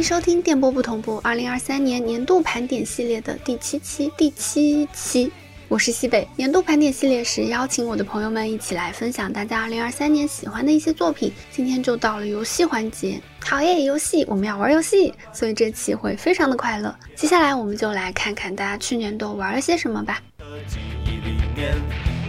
[0.00, 5.30] 迎收听电波不同步二零二三年年度盘点系列的第七期第七期。
[5.68, 6.26] 我是西北。
[6.36, 11.30] 年度盘点系列是邀请我的朋友们一起来分享大家二零二三年喜欢的一些作品。
[11.50, 13.82] 今天就到了游戏环节，好耶！
[13.82, 16.96] 游戏我们要玩游戏，所以这期会非常的快乐。
[17.14, 20.22] 接下来我们就来看看大家去年都玩了些什么吧。
[20.66, 21.76] 记忆里面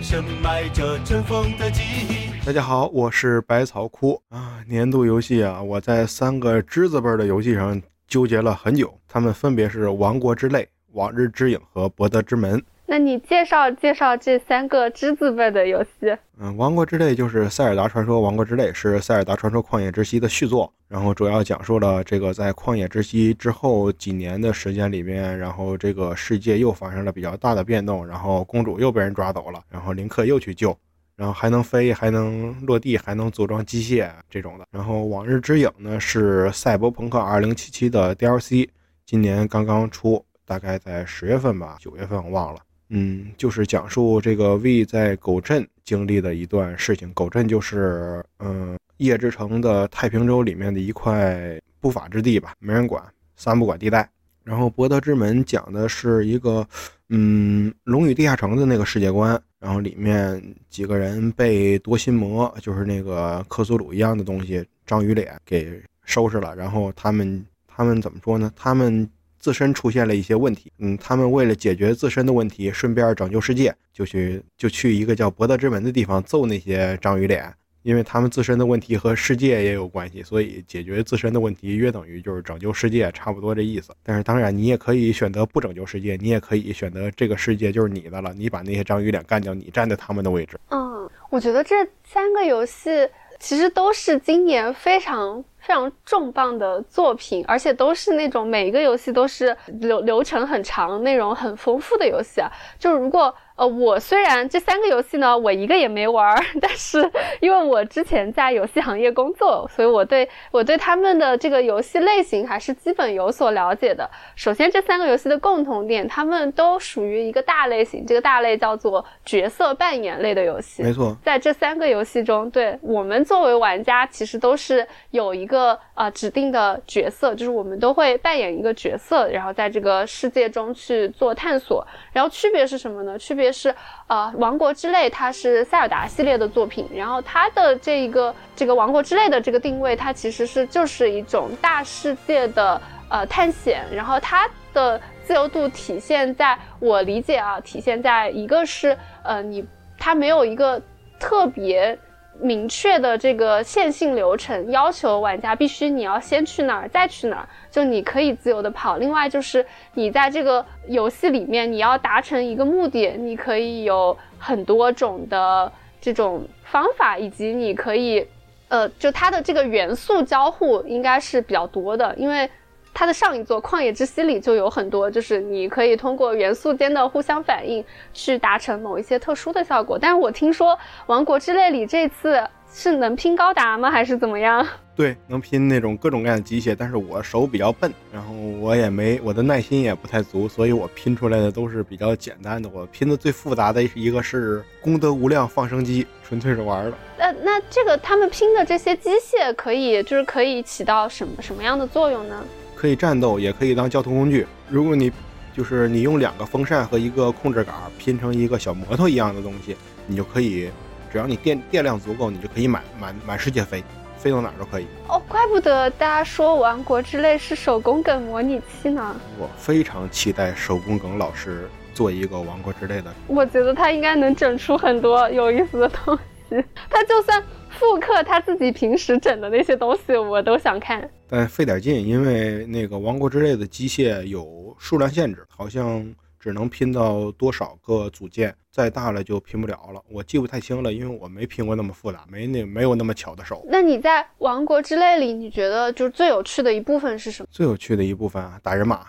[0.03, 4.63] 深埋着尘封的记忆大家好，我是百草枯啊。
[4.67, 10.59] 年度游戏啊，我在三个之字辈的游戏上纠结了很久，他们分别是《王国之泪》
[10.93, 12.57] 《往日之影》和《博德之门》。
[12.87, 16.17] 那你介绍介绍这三个之字辈的游戏？
[16.39, 30.75] 嗯，《王国之泪》就是《塞尔达传说：王国之泪》，是《塞尔达传说：旷野之息》的续作，然后主要讲述了这个在旷野之息之后几年的时间里面，然后这个世界又发生了比较大的变动，然后公主又被人抓走了，然后林克又去救。
[31.21, 34.65] 然后还能飞，还能落地，还能组装机械这种的。
[34.71, 38.67] 然后《往日之影》呢是《赛博朋克2077》的 DLC，
[39.05, 42.59] 今年刚刚出，大概在十月份吧，九月份我忘了。
[42.89, 47.13] 嗯，就是讲述这个 V 在狗镇经历的一段事情。
[47.13, 53.03] 狗镇就是嗯夜之城的太平洲里面的一块不法之地吧，没人管，
[53.35, 54.09] 三不管地带。
[54.43, 56.67] 然后《博德之门》讲的是一个
[57.09, 59.41] 嗯龙与地下城的那个世界观。
[59.59, 66.55] 然后里面几个人被夺心魔，就是那个克苏鲁一样的东西，章鱼脸给收拾了。
[66.55, 68.51] 然后他们他们怎么说呢？
[68.55, 70.71] 他们自身出现了一些问题。
[70.79, 77.53] 嗯，他们为了解决自身的问题，顺便拯救世界，就去就去一个叫博德之门的地方揍那些章鱼脸。
[77.83, 83.91] 因为他们自身的问题和世界也有关系，所以解决自身的问题约等于就是拯救世界，差不多这意思。
[84.03, 90.59] 但是当然，你也可以选择不拯救世界，你也可以选择这个世界就是你的了，你把那些章鱼脸干掉，你站在他们的位置。
[90.69, 102.51] 嗯，我觉得这三个游戏其实都是今年非常非常重磅的作品，而且都是那种每一个游戏都是流流程很长、内容很丰富的游戏啊。
[102.77, 103.33] 就如果。
[103.55, 106.97] 呃，我虽然这三个游戏呢，我一个也没玩， 但是
[107.39, 114.09] 因为我之前在游戏行业工作，所以我对我对他们的这个游戏类型还是基本有所了解的。
[114.35, 120.81] 首先，这三个游戏的共同点，他们都属于一个大类型，这个大类叫做角色扮演类的游戏。
[120.81, 131.85] 没错，在这三个游戏中，对我们作为玩家，其实都是有一个呃指定的角色，就是我们都会扮演一个角色，然后在这个世界中去做探索。
[132.11, 133.17] 然后区别是什么呢？
[133.19, 133.73] 区别是，
[134.07, 149.65] 呃，王国之泪它是塞尔达系列的作品，然后它的这一个这个王国之泪的这个定位，它其实是就是一种大世界的呃探险，然后它的自由度体现在我理解啊，体现在一个是呃你
[149.97, 150.81] 它没有一个
[151.19, 151.97] 特别。
[152.39, 158.97] 明确的这个线性流程要求玩家必须你要先去哪儿再去哪儿，就你可以自由的跑。
[158.97, 168.25] 另外就是你在这个游戏里面你要达成一个目的，你可以有很多种的这种方法，以及你可以，
[168.69, 172.49] 呃，就它的这个元素交互应该是比较多的，因为。
[172.93, 179.97] 它的上一座《旷野之息》里就有很多，就是你可以通过元素间的互相反应去达成某一些特殊的效果。
[179.99, 180.73] 但是我听说
[181.07, 183.89] 《王国之泪》里这次是能拼高达吗？
[183.89, 184.65] 还是怎么样？
[184.93, 192.69] 对，能拼那种各种各样的机械，但是我手比较笨，然后我也没我的耐心也不太足，所以我拼出来的都是比较简单的。
[192.71, 196.93] 我拼的最复杂的一个是功德无量放生机，纯粹是玩的。
[197.17, 202.43] 那那这个他们拼的这些机械可以就是可以起到什么什么样的作用呢？
[202.81, 204.47] 可以战斗，也可以当交通工具。
[204.67, 205.11] 如果你
[205.55, 209.77] 就是你用两个风扇和一个控制杆拼成一个小摩托一样的东西，
[210.07, 210.67] 你就可以，
[211.11, 213.83] 只要你电电量足够，你就可以满满满世界飞，
[214.17, 214.87] 飞到哪儿都可以。
[215.07, 219.15] 哦，怪不得大家说《王国之泪》是手工梗模拟器呢。
[219.37, 223.13] 我非常期待手工梗老师做一个《王国之泪》的。
[223.27, 226.17] 我觉得他应该能整出很多有意思的东
[226.49, 226.65] 西。
[226.89, 227.43] 他就算。
[227.71, 236.05] 复刻他自己平时整的那些东西，我都想看，但费点劲，因为那个王国之泪的机械有数量限制，好像
[236.39, 240.01] 只能拼到多少个组件，再大了就拼不了了。
[240.09, 243.65] 我记不太清了，因为我没拼过那么复杂，没那没有那么巧的手。
[243.69, 247.47] 那你在王国之泪里，你觉得就是最有趣的一部分是什么？
[247.51, 249.07] 最有趣的一部分啊，打人马。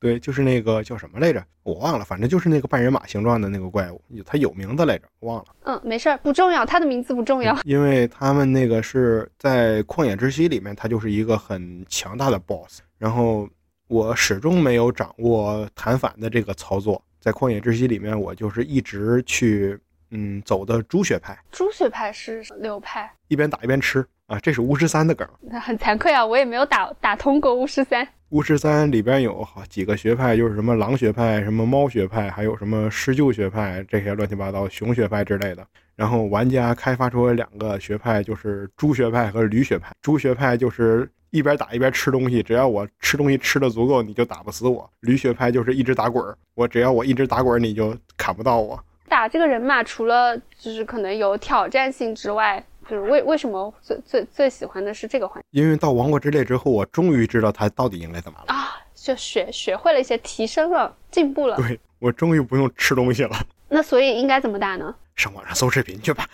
[0.00, 5.44] 对，就是那个叫什么来着，我忘了，反正就是那个半人马形状的那个怪物，它有名字来着，忘了。
[5.64, 7.54] 嗯，没事儿，不重要，它的名字不重要。
[7.64, 12.80] 因为他们那个是在旷野之息里面，它就是一个很强大的 BOSS。
[12.96, 13.46] 然后
[13.88, 19.78] 我始终没有掌握弹反的这个操作，在旷野之息里面，我就是一直去
[20.12, 21.38] 嗯走的猪血派。
[21.52, 24.02] 猪血派是流派，一边打一边吃。
[24.30, 25.28] 啊，这是巫师三的梗。
[25.60, 28.06] 很惭愧啊，我也没有打打通过巫师三。
[28.28, 35.66] 巫师三里边有好几个学派，就是什么狼学派、什么猫学派，还有什么狮鹫学派这些乱七八糟熊学派之类的。
[35.96, 39.92] 然后玩家开发出了两个学派，就是猪学派和驴学派。
[40.00, 44.88] 猪学派就是一边打一边吃东西，只要我吃东西吃的足够，你就打不死我。
[45.00, 48.80] 驴学派就是一直打滚儿，我只要我一直打滚儿，你就砍不到我。
[49.08, 52.64] 打这个人嘛，除了就是可能有挑战性之外。
[52.90, 55.60] 就是为为什么最最最喜欢的是这个环节？
[55.60, 58.76] 因为到王国之泪之后，我终于知道他到底应该怎么了啊！
[58.96, 61.56] 就学学会了一些，提升了，进步了。
[61.56, 63.36] 对我终于不用吃东西了。
[63.68, 64.92] 那所以应该怎么打呢？
[65.14, 66.26] 上网上搜视频去吧。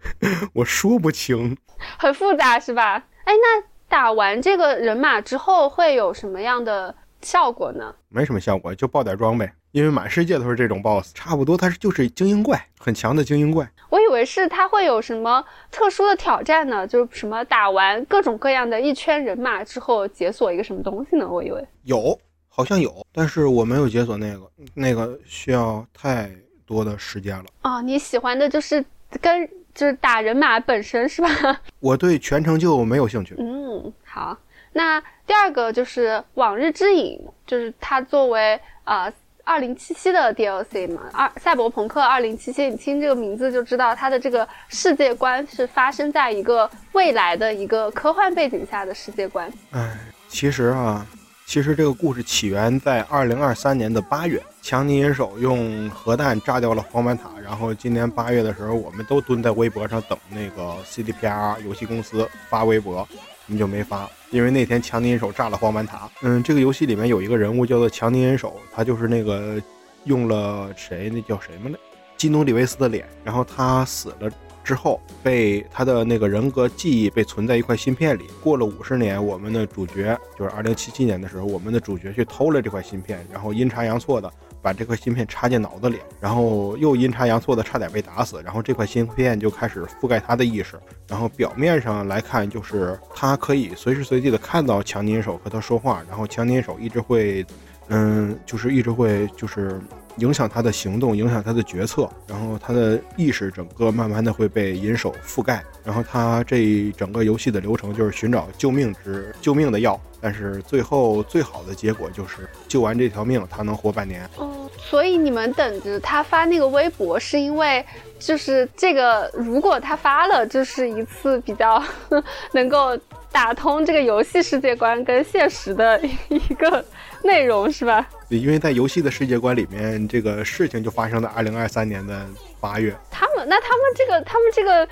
[0.52, 1.56] 我说不清，
[1.98, 3.02] 很复杂是吧？
[3.24, 7.94] 哎，那打完这个人马之后会有什么样的效果呢？
[8.10, 9.50] 没什么效果，就爆点装备。
[9.72, 13.66] 因为满世界都是这种 BOSS，差不多它是就是精英怪，很强的精英怪。
[13.88, 16.86] 我以为是它会有什么特殊的挑战呢？
[16.86, 21.26] 就是什么打完各种各样的一圈人马之后解锁一个什么东西呢？
[21.26, 26.30] 我以为有，好像有，但是我没有解锁那个，那个需要太
[26.66, 27.44] 多的时间了。
[27.62, 28.84] 哦，你喜欢的就是
[29.22, 31.28] 跟就是打人马本身是吧？
[31.80, 33.34] 我对全程就没有兴趣。
[33.38, 34.36] 嗯，好，
[34.74, 39.10] 那第二个就是往日之影，就是它作为啊。
[39.44, 49.52] 二零七七的 DLC 嘛，二赛博朋克二零七七，你听这个名字就知道它的这个世界观是发生在一个未来的一个科幻背景下的世界观。
[49.72, 49.98] 哎，
[50.28, 51.04] 其实啊，
[51.44, 63.06] 其实这个故事起源在二零二三年的八月，强尼银手用核弹炸掉了黄板塔，然后今年八月的时候，我们都蹲在微博上等那个 CDPR 游戏公司发微博。
[63.46, 66.08] 你就没发，因为那天强尼银手炸了黄板塔。
[66.22, 69.60] 嗯，这个游戏里面有一个人物叫做强尼银手，他就是那个
[70.04, 71.10] 用了谁？
[71.10, 71.76] 那叫谁么呢？
[72.16, 73.04] 基努里维斯的脸。
[73.24, 74.30] 然后他死了
[74.62, 78.24] 之后，被他的那个人格记忆被存在一块芯片里。
[78.40, 84.32] 过了五十年，我们的主角就是二零七七年的时候，我们的主角去偷了这块芯片，然后阴差阳错的。
[84.62, 90.78] 把这块芯片插进脑子里，然后又阴差阳错的差点被打死，然后这块芯片就开始覆盖他的意识，
[91.08, 97.44] 然后表面上来看就是他可以随时随地的看到强尼手和他说话，然后强尼手一直会，
[97.88, 99.80] 嗯，就是一直会就是
[100.16, 109.98] 影响他的行动，影响他的决策，然后他的意识整个慢慢的会被银手覆盖，然后他这整个游戏的流程就是寻找救命之救命的药。
[110.24, 114.28] 但是最后最好的结果就是救完这条命，他能活半年。
[114.36, 117.84] 哦，所以你们等着他发那个微博，是因为
[118.20, 121.82] 就是这个，如果他发了，就是一次比较
[122.54, 122.96] 能够
[123.32, 125.98] 打通这个游戏世界观跟现实的
[126.28, 126.84] 一个
[127.24, 128.06] 内容，是吧？
[128.28, 132.26] 对，因为在游戏的世界观里面，这个事情就发生在二零二三年的
[132.60, 132.94] 八月。
[133.10, 134.86] 他们那他们这个他们这个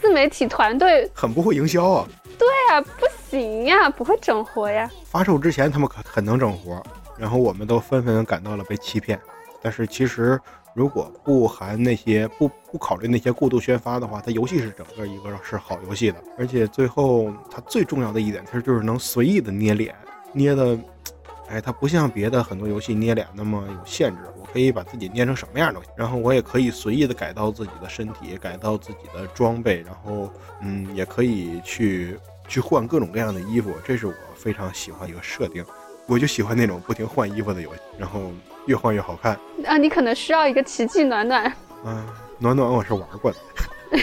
[0.00, 2.08] 自媒体团队很不会营销啊。
[2.38, 4.90] 对啊，不行呀，不会整活呀。
[5.04, 6.82] 发售之前他们可很能整活，
[7.16, 9.18] 然后我们都纷纷感到了被欺骗。
[9.62, 10.38] 但是其实
[10.76, 16.22] 如果不含那些不不考虑那些过度宣发的话，它游戏是整个一个是好游戏的。
[16.36, 19.94] 而且最后它最重要的一点，它就是能随意的捏脸，
[20.34, 20.78] 捏的，
[21.48, 24.18] 哎，它不像别的很多游戏捏脸那么有限制。
[24.38, 30.30] 我可以把自己捏成什么样都行，然后我也可以随意的改造自己的身体，改造自己的装备，然后
[30.60, 32.18] 嗯，也可以去。
[32.48, 35.64] 去换各种各样的衣服，这是我非常喜欢一个设定。
[36.06, 38.20] 我就喜欢那种不停换衣服的游戏，然后
[38.66, 39.38] 越换越好看。
[39.64, 41.44] 啊，你可能需要一个奇迹暖暖。
[41.84, 42.06] 啊，
[42.38, 43.36] 暖暖我是玩过的。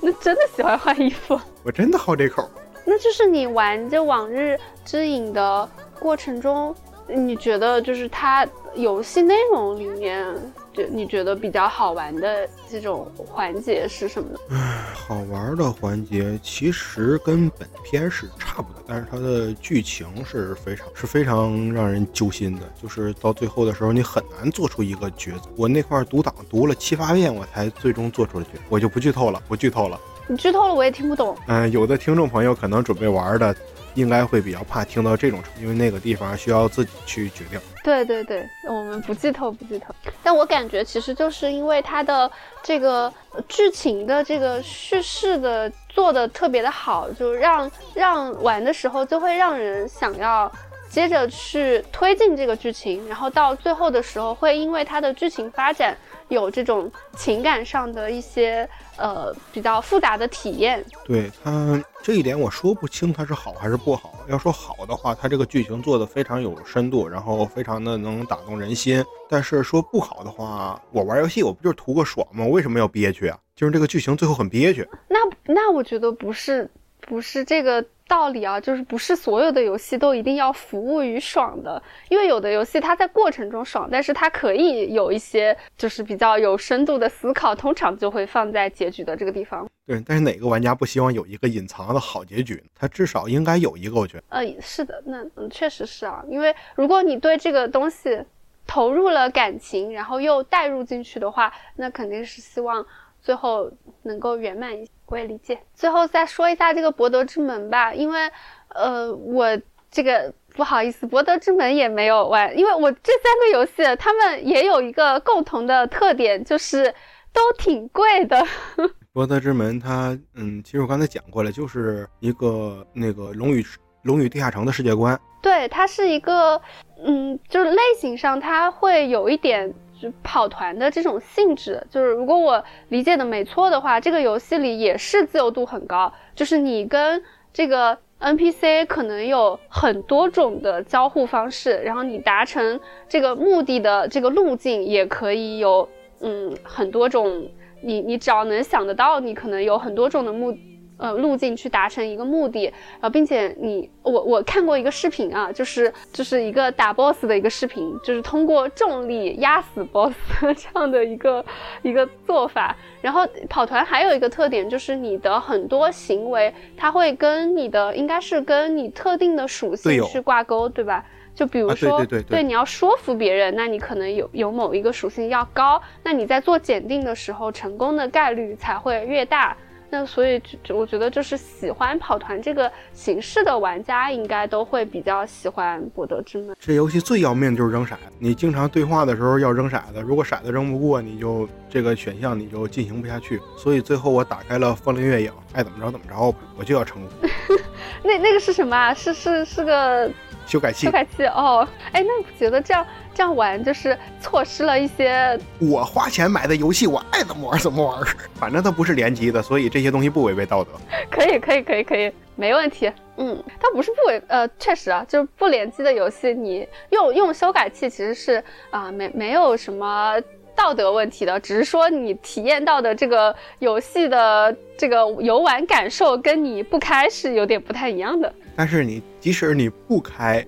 [0.00, 1.38] 那真的喜欢换衣服？
[1.64, 2.48] 我真的好这口。
[2.84, 6.74] 那就是你玩这《往日之影》的过程中，
[7.08, 10.34] 你觉得就是它游戏内容里面。
[10.74, 14.38] 就你觉得比较好玩的这种环节是什么呢？
[14.50, 22.62] 唉，好玩的环节其实跟本片是差不多，但是它的剧情是非常是非常让人揪心的。
[22.82, 25.48] 就是到最后的时候，你很难做出一个抉择。
[25.56, 28.58] 我那块读档读了七八遍，我才最终做出了决。
[28.68, 29.98] 我就不剧透了，不剧透了。
[30.26, 31.36] 你剧透了，我也听不懂。
[31.46, 33.54] 嗯，有的听众朋友可能准备玩的。
[33.94, 37.60] 应该会比较怕听到这种，因为那个地方需要自己去决定。
[37.82, 39.94] 对对对，我们不剧透，不剧透。
[40.22, 42.30] 但我感觉其实就是因为它的
[42.62, 43.12] 这个
[43.48, 50.50] 剧情的这个叙事的做的特别的好，就让让玩的时候就会让人想要
[50.88, 55.96] 接着去推进这个剧情，然后到最后的时候会因为它的剧情发展。
[56.28, 64.14] 有这种情感上的一些呃比较复杂的体验，对他这一点我说不清他是好还是不好。
[64.28, 69.04] 要说好的话，他这个剧情做的非常有深度，然后非常的能打动人心。
[69.28, 72.46] 但是说不好的话，我玩游戏我不就是图个爽吗？
[72.46, 73.38] 为什么要憋屈啊？
[73.54, 74.88] 就是这个剧情最后很憋屈。
[75.08, 76.68] 那那我觉得不是
[77.00, 89.66] 不是这个道理啊，就是不是所有的游戏都一定要服务于爽的，因为有的游戏它在过程中爽，但是它可以有一些就是比较有深度的思考，通常就会放在结局的这个地方。
[89.86, 92.62] 对，但是哪个玩家不希望有一个隐藏的好结局呢？
[92.74, 94.24] 他至少应该有一个，我觉得。
[94.28, 98.22] 呃，是的，那嗯，确实是啊，因为如果你对这个东西
[98.66, 102.84] 投入了感情，然后又带入进去的话，那肯定是希望
[103.24, 103.68] 最后
[104.04, 104.92] 能够圆满一些。
[105.06, 105.58] 我也理解。
[105.74, 108.30] 最后再说一下这个博德之门吧，因为
[108.68, 109.46] 呃，我
[109.90, 116.92] 这个不好意思，博德之门也没有玩，因为我这三个游戏他们也有一个共同的特点，就是
[117.32, 118.44] 都挺贵的。
[119.12, 123.64] 博德之门，它嗯，其实我刚才讲过了，就是一个那个龙与
[124.02, 125.20] 龙与地下城的世界观。
[125.42, 126.60] 对，它是一个
[127.04, 131.84] 嗯，就是类型上它会有一点就跑团的这种性质。
[131.90, 137.22] 就是如果我理解的没错的话，这个游戏里也是自由度很高，就是你跟
[137.52, 145.88] 这个 NPC 可能有很多种的交互方式，然后你达成这个目的的这个路径也可以有
[146.20, 147.48] 嗯很多种。
[147.86, 150.56] 你你只要能想得到，你可能有很多种的目，
[150.96, 161.44] 呃路径去达成一个目的，然后并且你我我看过一个视频啊，就是就是一个打 boss 的一个视频，就是通过重力压死 boss 这样的一个
[161.82, 162.76] 一个做法。
[163.00, 171.04] 然后跑团还有一个特点就是你的很多行为，它会跟你的应该是跟你特定的属性去挂钩，对吧？
[171.34, 171.98] 就比如说，
[172.30, 179.56] 对你要说服别人，那你可能有有某一个属性要高，那你在做检定的时候，成功的概率才会越大。
[179.94, 186.56] 那所以，就我觉得就是喜欢跑团这个形式的玩家，应该都会比较喜欢博德之门。
[186.58, 193.40] 这游戏最要命的就是扔骰子，你经常对话的时候要扔骰子，如果骰子扔不过，你就这个选项你就进行不下去。
[193.56, 197.30] 所以最后我打开了风铃月影，爱怎么着怎么着吧，我就要成功。
[198.02, 198.92] 那那个是什么啊？
[198.92, 200.10] 是是是个。
[200.46, 205.38] 修改器，修改器哦，哎，那不觉得这样这样玩就是错失了一些？
[205.58, 208.02] 我花钱买的游戏，我爱怎么玩怎么玩，
[208.34, 210.70] 反正它不是联机的，所以这些东西不违背道德。
[211.10, 212.90] 可以，可以，可以，可以，没问题。
[213.16, 220.20] 嗯，它不是不违，呃，确实啊，就是不联机的游戏，你用用修改器其实是啊，没没有什么
[220.56, 228.32] 道德问题的，只是说你体验到的这个游戏的这个游玩感受跟你不开是有点不太一样的。
[228.56, 230.44] 但是你即使你不开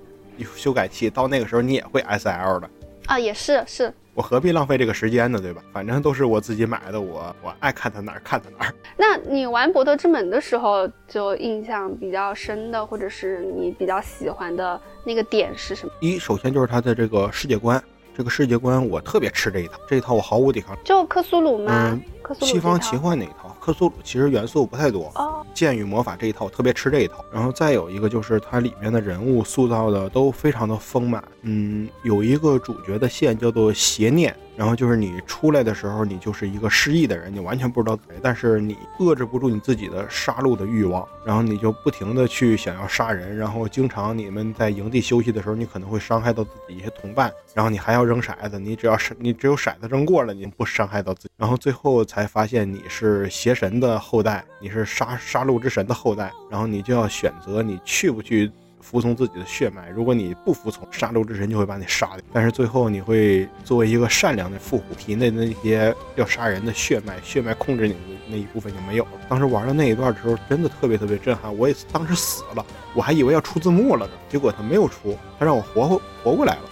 [0.54, 2.70] 修改器，到那个时候你也会 S L 的
[3.06, 3.92] 啊，也是是。
[4.14, 5.38] 我何必浪费这个时间呢？
[5.38, 5.62] 对吧？
[5.74, 8.74] 反正都是我自己买的，我我爱看它哪儿看它哪儿。
[8.96, 15.92] 那你玩博德之门的时候，就印象比较深的，或者是你比较喜欢的那个点是什么？
[16.00, 17.82] 一，首先就是它的这个世界观，
[18.16, 20.74] 这个世界观我特别吃这一套，这一套我毫无抵抗。
[20.82, 21.90] 就克苏鲁吗？
[21.92, 22.02] 嗯，
[22.40, 23.54] 西方奇幻那一套。
[23.60, 25.12] 克苏鲁其实元素不太多，
[25.52, 27.24] 剑与魔法这一套特别吃这一套。
[27.32, 34.34] 然后再有一个就是它里面的人物塑造的都非常的丰满，嗯，有一个主角的线叫做邪念。
[34.56, 58.50] 然后就是你出来的时候，你就是一个失忆的人，你完全不知道，但是你遏制不住你自己的杀戮的欲望，然后你就不停的去想要杀人，然后经常你们在营地休息的时候，你可能会伤害到自己一些同伴，然后你还要扔骰子，你只要是你只有骰子扔过了，你不伤害到自己，然后最后才才发现你是邪神的后代，你是杀杀戮之神的后代，然后你就要选择你去不去。
[58.78, 62.20] 服从自己的血脉，如果你不服从，杀戮之神就会把你杀掉。
[62.32, 69.10] 但是最后你会作为一个善良的复活体内的那些要杀人的血脉，血脉控制你的那一部分就没有了。
[69.28, 71.52] 当时玩的那一段的时候，真的特别特别震撼。
[71.58, 76.62] 我也当时死了，我还以为要出字幕了呢，结果他没有出，他让我活活过来了。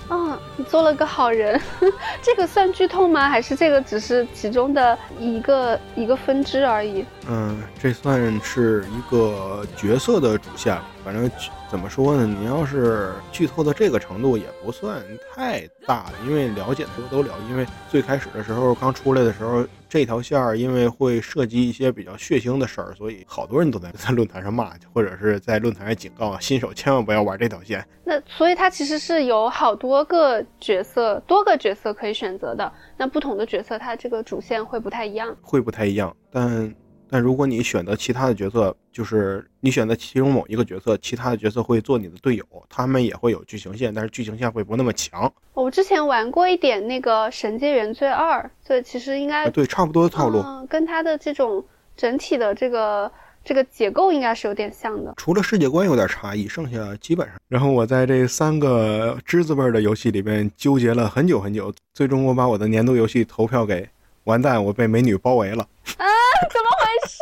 [0.56, 1.60] 你做了个好人。
[2.22, 3.28] 这个算剧透吗？
[3.28, 7.04] 还是这个只是其中的一个一个分支而已？
[7.28, 11.30] 嗯，这算是一个角色的主线，反正。
[11.74, 12.24] 怎么说呢？
[12.24, 15.02] 你要是剧透到这个程度，也不算
[15.34, 17.34] 太大了，因为了解的都都了。
[17.50, 27.84] 因为最开始的时候刚出来的时候，这条线儿因为会涉及一些比较血腥的事儿，所以好多人都在 在论坛上骂，或者是在论坛上警告新手千万不要玩这条线。
[28.04, 32.72] 那所以它其实是有好多个角色，多个角色可以选择的。
[32.96, 36.72] 那不同的角色，它这个主线会不太一样，会不太一样，但。
[37.08, 45.32] 但如果你选择其他的角色，就是你选择其中某一个角色，其他的角色会做你的队友，他们也会有剧情线，但是剧情线会不那么强。
[45.52, 51.64] 我之前玩过一点那个《神界原罪二》，所以其实应该对差不多的套路，跟它的这种
[51.96, 53.10] 整体的这个
[53.44, 55.14] 这个结构应该是有点像的。
[55.16, 57.36] 除了世界观有点差异，剩下基本上。
[57.48, 63.88] 然后我在这三个栀子味的游戏里面纠结了很久很久，最终我把我的年度游戏投票给
[64.24, 65.66] 完蛋，我被美女包围了。
[65.98, 66.06] 啊，
[66.50, 67.18] 怎么回事？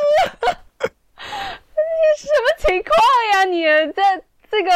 [1.18, 2.92] 你什么情况
[3.32, 3.44] 呀？
[3.44, 4.70] 你在这个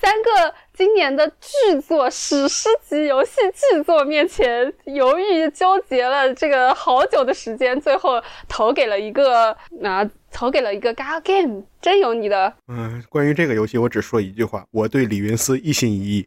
[0.00, 12.52] 三个今年的巨作、史诗级游戏巨作面前犹豫纠结了这个好久的时间，最后投给了一个啊，投给了一个 Gal Game，真有你的。
[12.68, 16.26] 嗯，关于这个游戏，我只说一句话，我对李云思一心一意。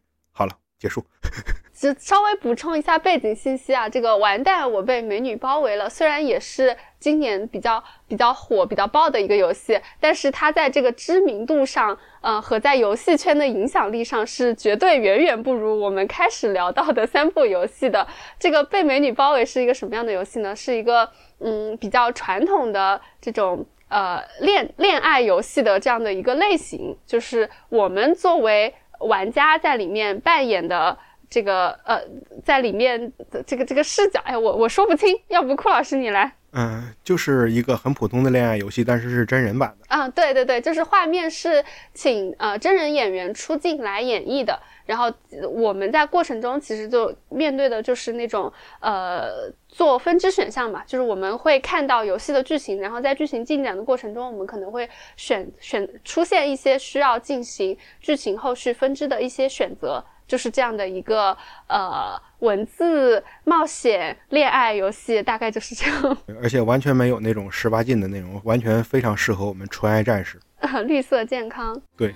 [0.86, 1.04] 结束。
[1.74, 5.89] 只稍微补充一下背景信息啊，这个完蛋，我被美女包围了。
[5.89, 18.08] 虽然也是今年比较比较火、比较爆的一个游戏，但是它在这个知名度上，呃，和在游戏圈的影响力上是绝对远远不如我们开始聊到的三部游戏的。
[18.39, 20.56] 这个被美女包围是一个什么样的游戏呢？
[20.56, 28.74] 是一个嗯比较传统的这种呃恋恋爱游戏的这样的一个类型，就是我们作为
[29.05, 30.97] 玩家在里面扮演的。
[31.27, 32.00] 这个呃，
[32.45, 36.31] 在里面的这个这个视角，哎，我我说不清，要不库老师你来？
[36.53, 39.88] 嗯，就是一个很普通的恋爱游戏，但是是真人版的。
[39.88, 45.12] 啊，对对对，就是画面是请呃真人演员出镜来演绎的，然后
[45.50, 60.04] 我们在过程中其实就面对的就是那种呃做分支选项嘛，就是我们会看到游戏的剧情，然后在剧情进展的过程中，我们可能会选选出现一些需要进行剧情后续分支的一些选择。
[60.27, 61.38] 就是这样的一个
[61.68, 66.18] 呃文字冒险恋爱游戏，大概就是这样。
[66.42, 70.39] 而且完全没有那种十八禁的内容，完全非常适合我们纯爱战士。
[70.88, 71.80] 绿色健康。
[71.96, 72.15] 对。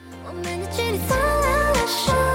[1.08, 2.29] 大家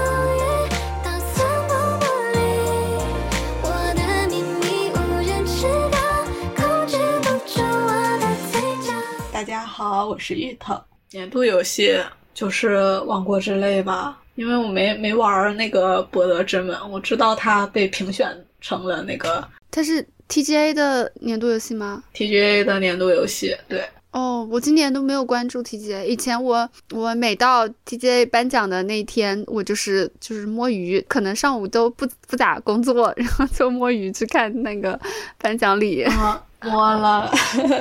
[9.77, 10.73] 好，我是芋头。
[11.11, 11.99] 年度游戏
[12.33, 14.17] 就是《王国之泪》吧。
[14.35, 18.25] 因为我没没玩那个《博德之门》，我知道它被评选
[18.61, 19.45] 成了那个。
[19.69, 23.83] 它是 TGA 的年度游戏吗？TGA 的年度游戏，对。
[24.11, 26.05] 哦，我今年都没有关注 TGA。
[26.05, 34.97] 以前我我每到 TGA 颁奖的那一天，我就是就是摸鱼，可能上午都不不咋工作，然后就摸鱼去看那个
[35.37, 36.05] 颁奖礼。
[36.65, 37.31] 摸了，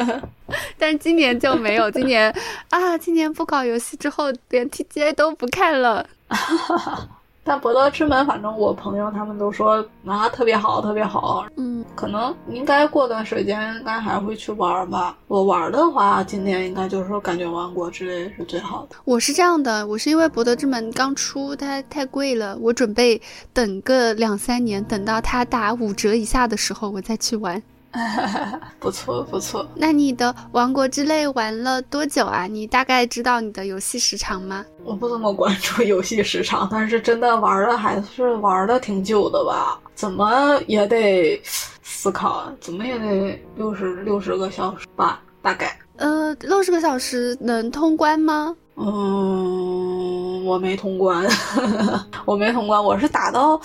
[0.79, 1.90] 但是今年就没有。
[1.90, 2.35] 今年
[2.70, 6.07] 啊，今年不搞游戏之后，连 TGA 都不看了。
[7.47, 11.44] 但《博德之门》，反正我朋友他们都说啊，特别好，特别好。
[11.59, 15.14] 嗯，可能应该过段时间应该还会去玩吧。
[15.29, 18.97] 我玩的话，今年应该就是说感觉《王国之类是最好的。
[19.05, 23.20] 我是这样的，我是因为《博德之门》刚出，它太贵了，我准备
[23.53, 27.62] 等个两三年，等到它打五折以下的时候，我再去玩。
[28.80, 32.46] 不错不错，那你的《王国之泪》玩了多久啊？
[32.46, 34.64] 你大概知道你的游戏时长吗？
[34.85, 39.78] 我不怎么关注游戏时长，但是真的玩的还是玩的挺久的吧？
[39.94, 41.40] 怎么也得
[41.83, 45.20] 思考，怎么也得六十六十个小时吧？
[45.40, 48.57] 大概呃，六十个小时能通关吗？
[48.76, 51.24] 嗯，我没通关，
[52.26, 53.61] 我没通关，我是打到。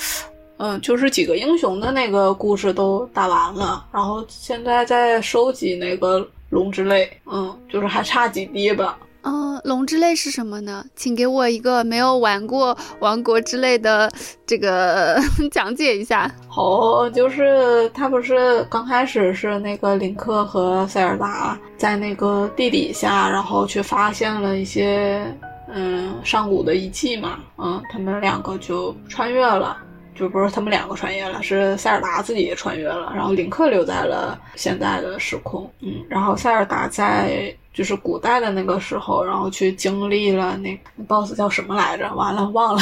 [0.59, 8.97] 嗯，就是几个英雄的那个故事都打完了，然后现在在收集那个龙之泪，嗯，就是还差几滴吧。
[9.21, 10.83] 嗯，龙之泪是什么呢？
[10.95, 14.09] 请给我一个没有玩过王国之泪的
[14.45, 15.17] 这个
[15.51, 16.29] 讲解一下。
[16.55, 25.21] 哦，就是他不是刚开始是那个林克和塞尔达在那个地底下，然后去发现了一些
[25.73, 29.77] 嗯上古的遗迹嘛，嗯，他们两个就穿越了。
[30.19, 35.71] 就不是他们两个穿越了，是塞尔达自己也穿越了，然后林克留在了现在的时空。
[35.79, 40.77] 嗯，然后塞尔达在就是古代的那个时候，然后去经历了那
[41.07, 42.13] boss 叫什么来着？
[42.13, 42.81] 完了忘了，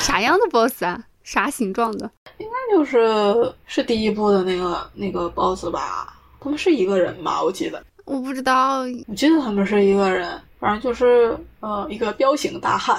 [0.00, 0.98] 啥 样的 boss 啊？
[1.22, 2.10] 啥形状的？
[2.38, 6.14] 应该就是是第一部的那个那个 boss 吧？
[6.40, 7.42] 他们是一个人吧？
[7.42, 12.98] 我记得，我不知道，我记得他们是一个人，反正就是呃一个彪形大汉。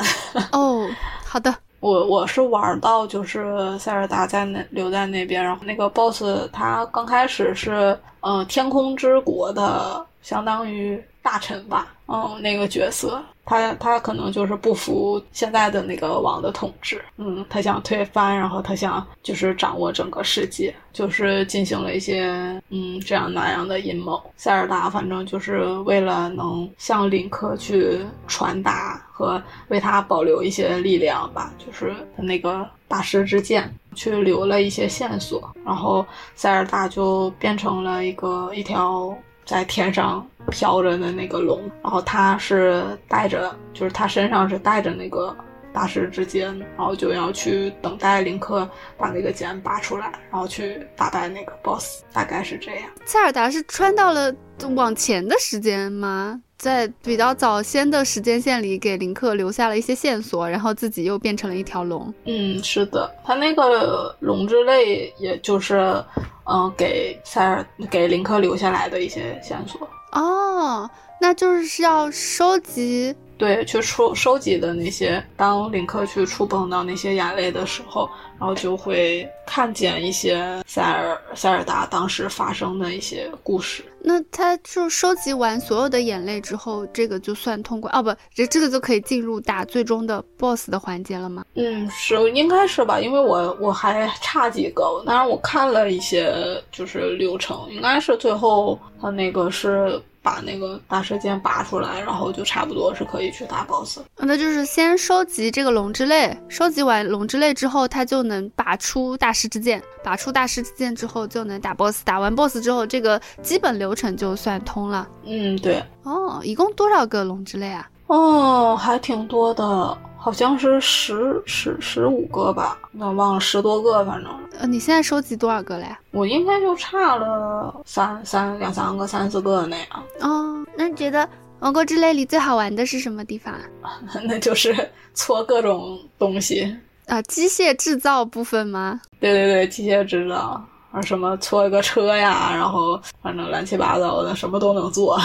[0.51, 0.87] 哦，
[1.25, 1.53] 好的。
[1.85, 13.21] 我我是玩到就是塞尔达在那留在那边，然后那个 boss 他刚开始是嗯天空之国的相当于大臣吧，嗯那个角色。
[13.45, 24.21] 他他可能就是不服现在的那个王的统治，嗯，他想推翻，然后他想就是掌握整个世界，就是进行了一些嗯这样那样的阴谋。
[24.35, 36.05] 塞尔达反正就是为了能向林克去传达和为他保留一些力量吧，就是他那个大师之剑去留了一些线索，然后
[36.35, 39.15] 塞尔达就变成了一个一条。
[39.45, 45.35] 在天上飘着的那个龙，然后他是带着，就是他身上是带着那个
[45.71, 52.83] 大师之剑，然后就要去等待林克把那个剑拔出来，然后去打败那个 boss，大概是这样。
[53.05, 54.33] 塞尔达是穿到了
[54.75, 56.41] 往前的时间吗？
[56.57, 62.13] 在比较早先的时间线里给林克留下了一些线索，然后自己又变成了一条龙。
[62.25, 66.03] 嗯，是的，他那个龙之泪，也就是
[66.45, 69.87] 嗯，给塞尔给林克留下来的一些线索。
[70.13, 70.89] 哦，
[71.19, 73.13] 那就是要收集。
[73.37, 83.83] 对，去收收集的那些，当林克去触碰到那些眼泪的时候，然后就会看见一些塞尔塞尔达当时发生的一些故事。
[83.99, 88.01] 那他就收集完所有的眼泪之后，这个就算通关哦？
[88.01, 91.43] 不，这这个就可以进入打最终的 BOSS 的环节了吗？
[91.55, 96.33] 嗯，是应该是吧，因为我我还差几个，当然我看了一些
[96.71, 100.01] 就是流程，应该是最后他那个是。
[100.25, 103.99] 把那个大蛇剑拔出来，然后就差不多是可以去打 BOSS。
[104.17, 109.79] 那就是先收集这个龙之泪，收集完龙之泪之后，它就能拔出大师之剑。
[110.03, 112.03] 拔出大师之剑之后，就能打 BOSS。
[112.03, 115.07] 打完 BOSS 之后，这个基本流程就算通了。
[115.23, 115.83] 嗯，对。
[116.01, 117.87] 哦，一共多少个龙之泪啊？
[118.07, 119.97] 哦，还挺多的。
[120.25, 124.31] 好像是十十十五个吧，那忘了十多个，反正。
[124.57, 125.99] 呃，你现在收集多少个了呀？
[126.09, 129.87] 我应该就差了三三两三个、三四个那样。
[130.21, 131.23] 哦，那你觉得
[131.59, 134.01] 《王国之泪》里最好玩的是什么地方啊？
[134.25, 134.75] 那就是
[135.13, 138.99] 搓各种东西啊，机械制造部分吗？
[139.19, 140.59] 对对对，机械制造。
[141.01, 145.19] 什么搓一个车呀，然后反正乱七八糟的，什么都能做。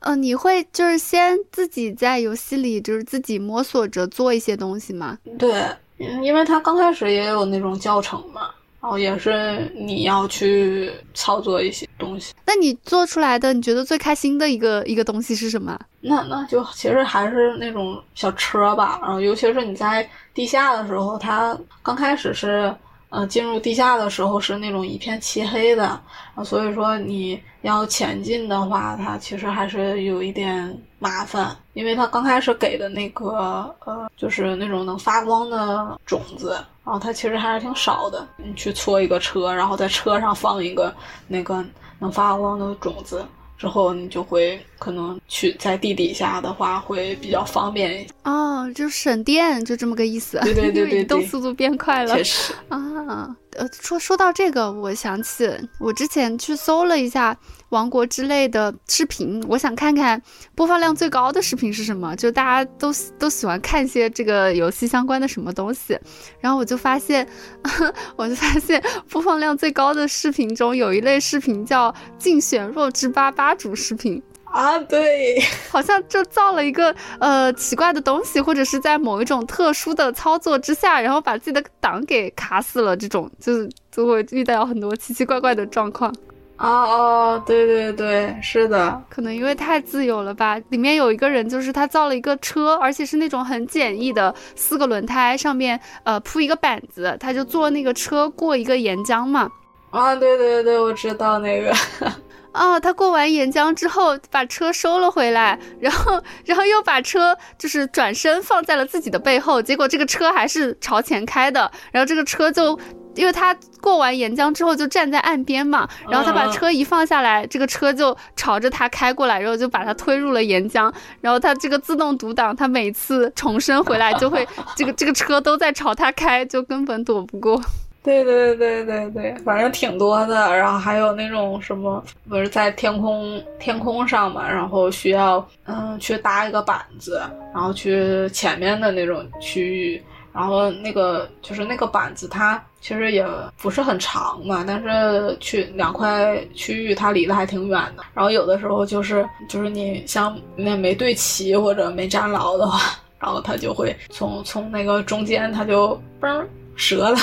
[0.00, 5.18] 嗯， 你会就是先自己在游戏里就是自己摸索着做一些东西吗？
[5.38, 5.64] 对，
[5.96, 12.34] 因为他刚开始也有那种教程嘛，然后也是你要去操作一些东西。
[12.46, 15.78] 那你做出来的你觉得最开心的一个一个东西是什么？
[16.00, 22.74] 那那就其实还是那种小车吧，然后尤其是你在地下的时候，它刚开始是。
[23.10, 25.86] 呃，进入地下的时候是那种一片漆黑的，
[26.34, 36.52] 啊，所以说你要前进的话，它其实还是有一点麻烦，因为它刚开始给的那个呃，就是那种能发光的种子，
[36.84, 38.26] 然后它其实还是挺少的。
[38.36, 40.94] 你去搓一个车，然后在车上放一个
[41.26, 41.64] 那个
[41.98, 43.24] 能发光的种子。
[43.58, 50.38] 之后你就会可能去在地底下的话会比较方便哦，就省电，就这么个意思。
[50.44, 52.14] 对对对 对，移动速度变快了。
[52.16, 53.36] 确实啊。
[53.56, 57.34] 呃，说说到这个，我想起我之前去搜了一下
[57.70, 60.20] 《王国之类》的视频，我想看看
[60.54, 65.98] 播放量最高的视频是什么，就大家都都喜欢看一些这个游戏相关的什么东西。
[66.40, 67.28] 然后我就发现，
[68.16, 74.22] 我就发现播放量最高的视频中有一类视频叫“竞选弱智吧吧主视频”。
[74.50, 86.10] 啊，对，好像就造了一个呃奇怪的东西，或者是在某一种特殊的操作之下，然后把自己的档给卡死了，这种就是就会遇到很多奇奇怪怪的状况。
[86.58, 90.58] 哦哦，对对对，是的，可能因为太自由了吧。
[90.70, 99.48] 里面有一个人，就是他造了一个车，而且是那种很简易的四个轮胎，上面呃铺一个板子，他就坐那个车过一个岩浆嘛。
[99.90, 101.72] 啊，对对对，我知道那个。
[102.52, 112.76] 哦，他过完岩浆之后，把车收了回来，然后，然后又把车就是转身放在了自己的背后，结果这个车还是朝前开的，然后这个车就，
[113.14, 127.60] 因为他过完岩浆之后就站在岸边嘛，然后他把车一放下来，这个车就朝着他开过来，然后就把他推入了岩浆，然后他这个自动独挡，他每次重生回来就会， 这个这个车都在朝他开，就根本躲不过。
[128.00, 137.20] 对对对对对，反正挺多的，然后还有那种什么，不是在天空天空上嘛，然后需要嗯去搭一个板子，
[137.52, 156.44] 然后去前面的那种区域，然后那个就是那个板子它其实也不是很长嘛，但是去两块区域它离得还挺远的，然后有的时候就是就是你像那没对齐或者没粘牢的话，然后它就会从从那个中间它就嘣
[156.76, 157.18] 折了。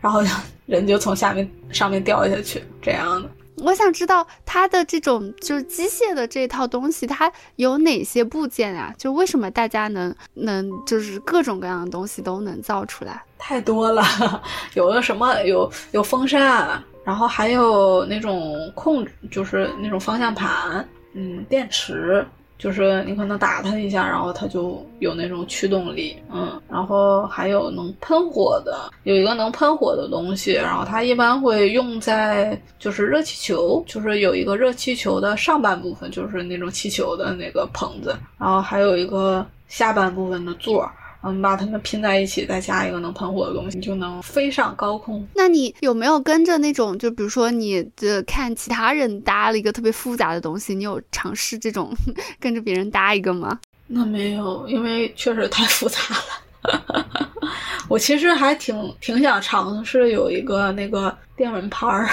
[0.00, 0.22] 然后
[0.64, 3.28] 人就从下面上面掉下去，这样的。
[3.58, 8.94] 我想知道它的这种就是机械的这套东西，它有哪些部件啊？
[8.96, 13.20] 就为什么大家能能就是各种各样的东西都能造出来？
[13.38, 14.02] 太多了，
[14.74, 22.26] 有的什么有有风扇，然后还有那种控制，就是那种方向盘，嗯，电池。
[22.58, 40.90] 就是你可能打它一下，然后它就有那种驱动力，嗯，然后还有能喷火的，有一个能喷火的东西，然后它一般会用在就是热气球，就是有一个热气球的上半部分，就是那种气球的那个棚子，然后还有一个下半部分的座儿，
[41.22, 45.26] 嗯，把它们拼在一起，再加一个能喷火的东西，你就能飞上高空。
[45.34, 51.92] 那你有没有跟着那种，就比如说你的看其他人搭了一个特别复杂的东西，你有尝试这种
[52.38, 53.58] 跟着别人搭一个吗？
[53.86, 56.18] 那没有，因为确实太复杂了。
[57.88, 62.08] 我其实还挺挺想尝试有一个那个电蚊拍儿，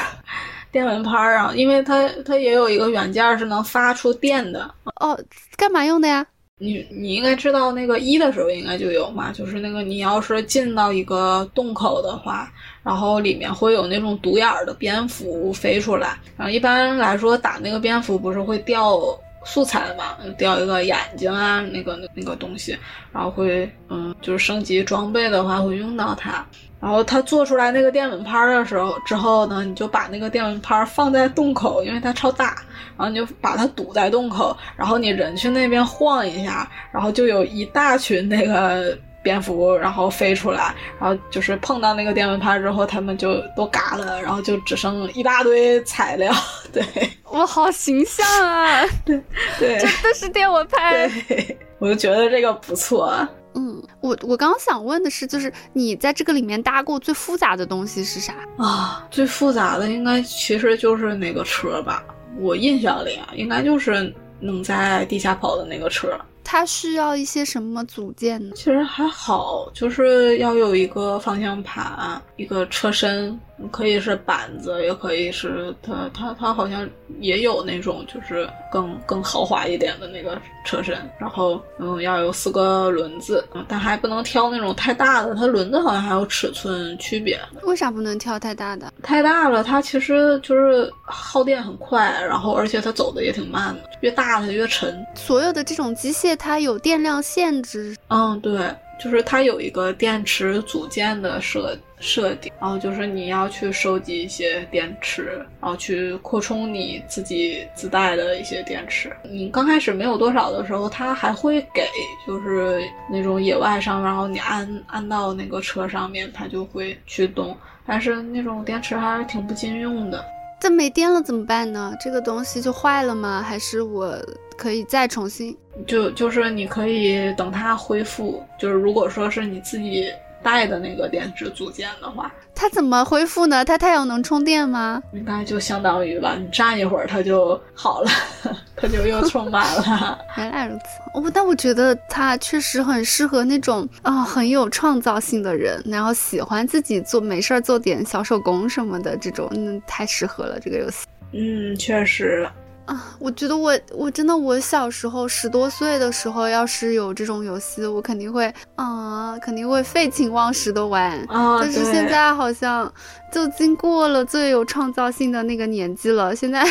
[0.71, 4.73] 电蚊拍儿啊，因为它它也有一个软件是能发出电的。
[5.01, 5.19] 哦，
[5.57, 6.25] 干嘛用的呀？
[6.57, 12.49] 你你应该知道那个一的时候应该就有嘛，就是那个你要是进到一个洞口的话，
[12.81, 18.97] 然后里面会有那种独眼的蝙蝠飞出来，然后一般来说打那个蝙蝠不是会掉
[19.43, 22.77] 素材嘛，掉一个眼睛啊那个那那个东西，
[23.11, 26.47] 然后会嗯就是升级装备的话会用到它。
[26.79, 32.55] 然后它做出来那个电蚊拍的时候，之后呢，你就把那个电蚊拍放在洞口，因为它超大，
[32.97, 46.31] 然后你就把它堵在洞口，然后你人去那边晃一下，然后就有一大群那个蝙蝠，然后飞出来，然后就是碰到那个电蚊拍之后，它们就都嘎了，然后就只剩一大堆材料。
[46.71, 46.83] 对，
[47.23, 48.85] 我好形象啊！
[49.03, 49.19] 对
[49.57, 51.07] 对， 真的是电蚊拍。
[51.27, 53.27] 对， 我就觉得这个不错。
[53.55, 59.07] 嗯，我我刚刚想问的是，就是你在这个里面搭过最复杂的东西是啥啊？
[59.09, 62.03] 最复杂的应该其实就是那个车吧，
[62.39, 66.09] 我印象里啊，应该就是能在地下跑的那个车。
[66.47, 68.53] 它需要一些什么组件呢？
[68.55, 73.37] 其实还好，就是要有一个方向盘，一个车身，
[73.71, 76.87] 可以是板子，也可以是它它它好像
[77.19, 80.95] 也有那种就是更更豪华一点的那个车身。
[81.17, 87.39] 然后嗯，要有四个轮子，但还不能挑那种太大的，它轮子好像还有尺寸区别。
[87.63, 88.93] 为啥不能挑太大的？
[89.01, 95.03] 太大了，它其实就是耗电很快，然后而且它走的也挺慢的，越大它越沉。
[95.15, 96.35] 所有的这种机械。
[96.37, 98.69] 它有电量限制，嗯，对，
[99.01, 109.15] 就是它有一个电池组件的设设定，然后就是你要去收集一些电池，然后去扩充你自己自带的一些电池。
[109.23, 111.87] 你刚开始没有多少的时候，它还会给，
[112.27, 117.55] 就是那种野外上，然后你安安到那个车上面，它就会驱动。
[117.87, 120.23] 但是那种电池还是挺不经用的。
[120.59, 121.93] 这没电了怎么办呢？
[121.99, 123.41] 这个东西就坏了吗？
[123.41, 124.17] 还是我？
[124.57, 125.53] 可以再重新，
[125.85, 130.09] 就就是你可以等它恢复，就是如果说是你自己
[130.45, 133.65] 带的那个电池组件的话，它怎么恢复呢？
[133.65, 135.01] 它太阳能充电吗？
[135.11, 138.11] 应该就相当于吧，你站一会儿它就好了，
[138.77, 140.19] 它就又充满了。
[140.37, 140.83] 原来如此，
[141.15, 151.07] 哦，但我觉得它确实很适合那种啊很有创造性的人，然后喜欢自己做没事儿做点小手工什么的这种，嗯，太适合了这个游戏。
[151.31, 152.47] 嗯，确实。
[152.85, 161.19] 啊，我觉得我我真的我小时候十多岁的时候，要是有这种游戏，我肯定会啊，肯定会废寝忘食的玩。
[161.27, 162.91] 啊，但是现在好像
[163.31, 166.63] 就经过了最有创造性的那个年纪了，现在。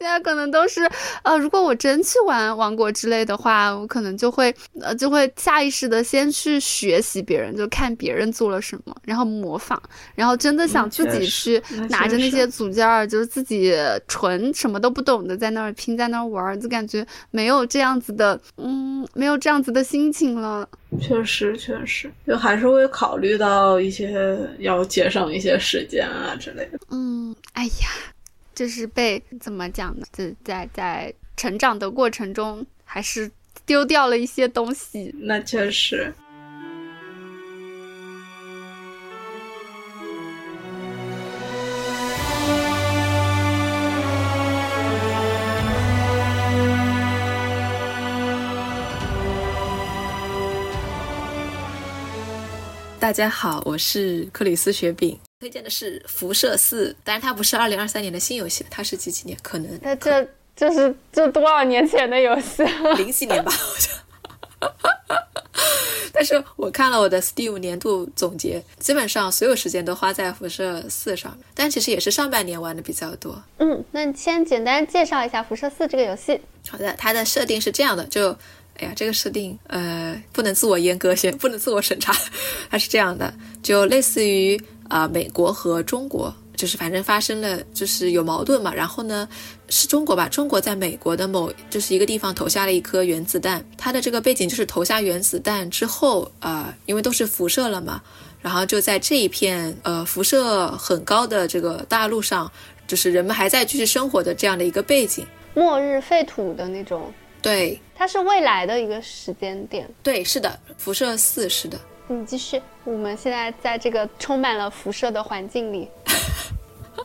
[0.00, 0.90] 现在可能都是，
[1.22, 9.80] 呃，如果我真去玩王国之类的话，我可能就会，呃，就会下意识的先去学习别人，就看别人做了什么，然后模仿，
[10.14, 13.74] 然后真的想自己去拿着那些组件儿，就是自己
[14.08, 20.66] 纯什么都不懂的在那儿拼，在那儿玩，就感觉没有这样子的，嗯，没有这样子的心情了。
[20.98, 26.78] 确实，确实，就还是会考虑到一些要节省一些时间啊之类的。
[26.88, 28.14] 嗯，哎呀。
[28.60, 30.04] 就是被怎么讲呢？
[30.12, 33.30] 就在在成长的过程中，还是
[33.64, 35.14] 丢掉了一些东西。
[35.20, 36.12] 那确实。
[52.98, 55.18] 大家好，我是克里斯雪饼。
[55.40, 59.38] 推荐的是《辐射四》，但是它不是二零二三年的新游戏，它是几几年？
[59.42, 62.62] 可能那这这是这多少年前的游戏？
[62.98, 63.90] 零几年吧，好像。
[66.12, 73.42] 但是我看了我的 Steam 年度总结，基本上所有时间都花在《辐射四》上，但其实也是上半年玩的比较多。
[73.56, 76.38] 嗯，那先简单介绍一下《辐射四》这个游戏。
[76.68, 78.36] 好的，它的设定是这样的，就。
[78.76, 82.14] 哎呀，这个设定呃不能自我阉割，先不能自我审查。
[82.70, 84.58] 它是这样的，就类似于
[84.90, 88.74] 啊美国和中国，就是反正发生了就是有矛盾嘛。
[88.74, 89.26] 然后呢
[89.70, 93.64] 是中国吧，中国在美国的某就是一个地方投下了一颗原子弹。
[93.78, 98.02] 它的这个背景就是投下原子弹之后啊，因为都是辐射了嘛，
[98.42, 102.50] 然后就在这一片呃辐射很高的这个大陆上，
[102.86, 105.24] 就是人们还在继续生活的这样的一个背景，
[105.54, 107.10] 末日废土的那种。
[107.42, 109.88] 对它是未来的一个时间点。
[110.02, 111.80] 对，是的，辐射四是的。
[112.12, 115.88] 你继续，我们现在在这个充满了辐射的环境里，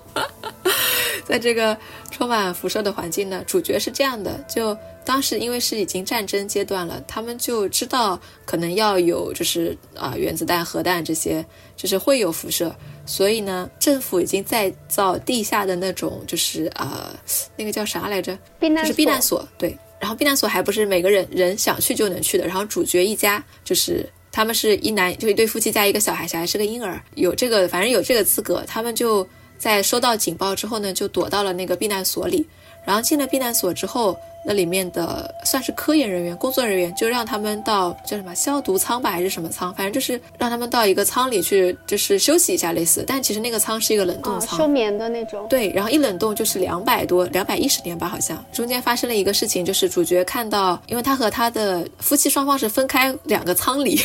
[1.23, 1.77] 在这个
[2.09, 17.13] 充满辐射的环境呢，主角是这样的：就当时因为是已经战争阶段了，他们就知道可能要有就是啊、原子弹、核弹这些，就是会有辐射，所以呢，政府已经在造地下的那种就是啊、
[17.55, 18.35] 那个叫啥来着？
[18.59, 19.77] 避难就是避难所，对。
[19.97, 22.45] 然后避难所还不是每个人人想去就能去的。
[22.45, 29.25] 然后主角一家就是他们是一男就一对夫妻加一个小孩，小孩是个婴儿，有这个反正有这个资格，他们就
[29.57, 32.45] 在收到警报之后呢，就躲到了那个避难所里。
[32.83, 43.03] 然后进了避难所之后，那里面的算是科研人员、工作人员就让他们到叫什么消毒舱吧，还是什么舱，反正就是让他们到一个舱里去，就是休息一下类似。
[43.07, 45.47] 但其实那个舱是一个冷冻啊，舱，休眠的那种。
[45.49, 53.99] 对，然后一冷冻就是两百多，两百一十年吧，好像中间发生了一个事情，就是主角看到，因为他和他的夫妻双方是分开两个舱里，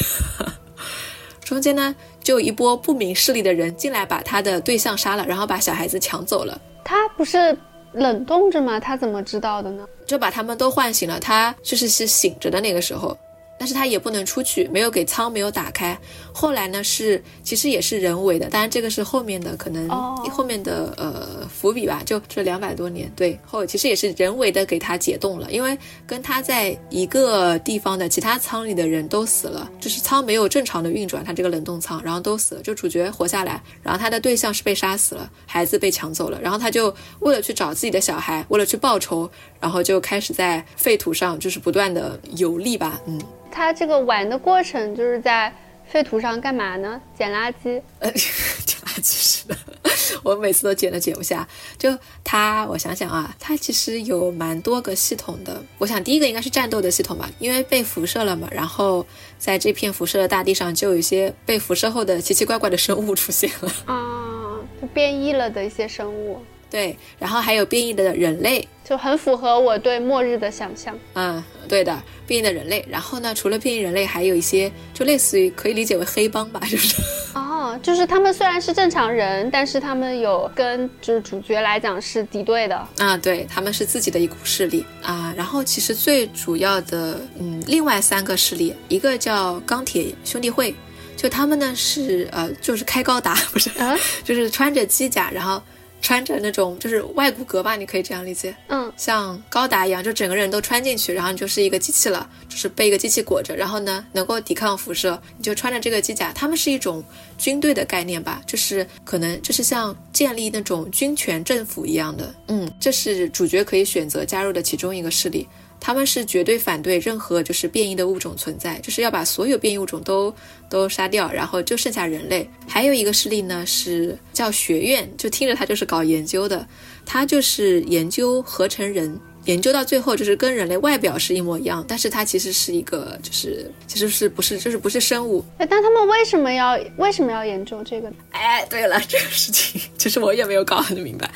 [1.45, 6.59] 中间呢就有一波不明势力的人进来把他的对象杀了，然后把小孩子抢走了。
[6.83, 7.55] 他不是
[7.93, 8.81] 冷冻着吗？
[8.81, 9.87] 他怎么知道的呢？
[10.11, 11.21] 就把他们都唤醒了。
[11.21, 13.17] 他就是是醒着的那个时候，
[13.57, 15.97] 但是他也不能出去，没有给舱没有打开。
[16.33, 43.21] 后来呢是其实也是人为的，当然这个是后面的可能、哦后面的呃伏笔吧，就这两百多年对后其实也是人为的给他解冻了，因为跟他在一个地方的其他舱里的人都死了，就是舱没有正常的运转，他这个冷冻舱，然后都死了，就主角活下来，然后他的对象是被杀死了，孩子被抢走了，然后他就为了去找自己的小孩，为了去报仇，然后就开始在废土上就是不断的游历吧，嗯。
[43.51, 45.53] 他这个玩的过程就是在
[45.91, 47.01] 废土上干嘛呢？
[47.19, 47.83] 捡垃圾。
[47.99, 48.09] 呃，
[48.65, 49.57] 捡垃圾是的，
[50.23, 51.47] 我每次都捡都捡不下。
[51.77, 55.61] 就它，我想想啊，它其实有蛮多个系统的。
[55.79, 59.05] 我想第一个应该是战斗的系统吧，因为被辐射了嘛，然后
[59.37, 63.73] 在这片辐射的大地上，就有一些被辐射后的奇奇怪怪的生物出现了。
[63.87, 70.97] 啊，就变异了的一些生物，对，然后还有变异的人类，就很符合我对末日的想象。
[71.15, 72.85] 嗯，对的，变异的人类。
[72.89, 76.97] 然后呢，除了变异人类，还有一些就类似于可以理解为黑帮吧，就是。
[77.35, 82.89] 哦，就是他们虽然是正常人，但是他们有跟就是主角来讲是敌对的。
[82.99, 85.35] 啊，对，他们是自己的一股势力啊。
[85.37, 90.75] 然后其实最主要的，嗯，另外三个势力，一个叫钢铁兄弟会，
[91.17, 95.63] 就他们呢是呃，就是开高达，不是，啊 就是穿着机甲，然后
[96.01, 106.33] 穿着那种就是外骨骼吧，你可以这样理解，嗯，像高达一样，就整个人都穿进去，然后你就是一个机器了，就是被一个机器裹着，然后呢能够抵抗辐射，你就穿着这个机甲。
[106.33, 107.05] 他们是一种
[107.37, 115.47] 军队的概念吧，就是可能就是像建立那种军权政府一样的，嗯，这是主角可以选择加入的其中一个势力。
[115.81, 120.33] 他们是绝对反对任何就是变异的物种存在，就是要把所有变异物种都
[120.69, 122.49] 都杀掉，然后就剩下人类。
[122.69, 126.67] 还有一个势力呢是叫学院，就听着他就是搞研究的，
[127.07, 135.43] 他就是研究合成人，研究到最后就是跟人类外表是一模一样，但是它其实是一个就是其实是不是就是不是生物。
[135.57, 138.13] 哎，但他们为什么要为什么要研究这个？
[138.33, 141.31] 哎，对了，这个事情 其实我也没有搞很明白，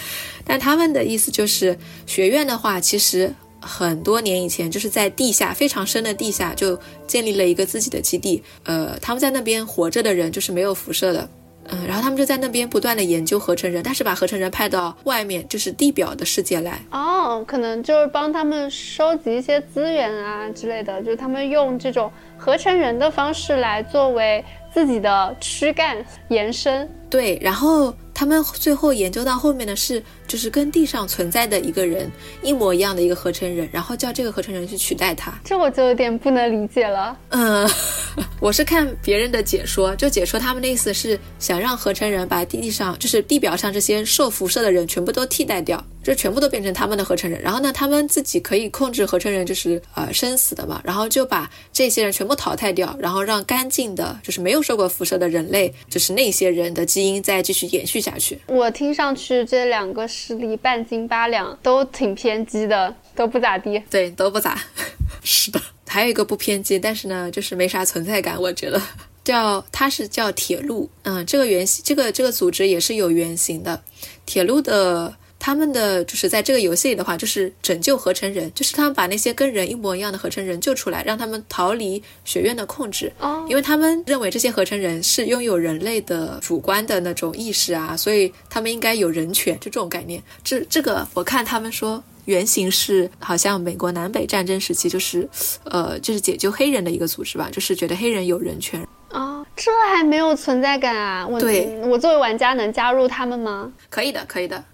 [0.44, 1.76] 但他们的意思就是
[2.06, 3.34] 学院的话，其实。
[3.64, 8.42] 很多年以前，就是在地下非常深的地下，就建立了一个自己的基地。
[8.64, 11.28] 呃，他们在那边活着的人就是没有辐射的，
[11.68, 16.80] 嗯，然后他们就在那边不断的研究合成人，但是把合成人派到外面，就是地表的世界来。
[16.90, 26.88] 哦，可能就是帮他们收集一些资源啊之类的，就是他们用这种合成人的方式来作为自己的躯干延伸。
[27.10, 32.10] 对，然后他们最后研究到后面的是，就是跟地上存在的一个人
[32.42, 35.32] 一模一样的一个合成人，然后叫这个合成人去取代他。
[35.44, 37.16] 这我就有点不能理解了。
[37.28, 37.68] 嗯，
[38.40, 47.40] 我是看别人的解说，就解说他们的意思是想让合成人把地上就是地表上这些受辐射的人全部都替代掉，就全部都变成他们的合成人。
[47.40, 50.80] 然后呢，他们自己可以控制合成人，就是呃生死的嘛。
[50.84, 58.38] 然后就把这些人全部淘汰掉，然后让干净的，就是没有受过辐射的人类，就是那些人的基因再继续延续下去。
[58.46, 63.82] 我听上去这两个势力半斤八两，都挺偏激的，都不咋地。
[63.90, 64.56] 对，都不咋。
[65.24, 68.80] 是的，还有一个不偏激，但是呢，就是没啥存在感，我觉得。
[69.24, 73.82] 叫它是叫铁路，嗯，这个原型，这个这个组织也是有原型的。
[74.26, 83.12] 铁路的他们的就是在这个游戏里的话，就是拯救合成人，就是他们把那些跟人一模一样的合成人救出来，让他们逃离学院的控制。
[83.18, 90.22] 哦，因为他们认为这些合成人是拥有人类的主观的那种意识啊，所以他们应该有人权，就这种概念。
[90.42, 95.28] 这这个我看他们说原型是好像美国南北战争时期，就是
[95.64, 98.82] 呃，就是解救黑人的一个组织吧，就是觉得黑人有人权。
[99.10, 101.26] 哦，这还没有存在感啊！
[101.28, 103.70] 我对我作为玩家能加入他们吗？
[103.90, 104.64] 可以的，可以的。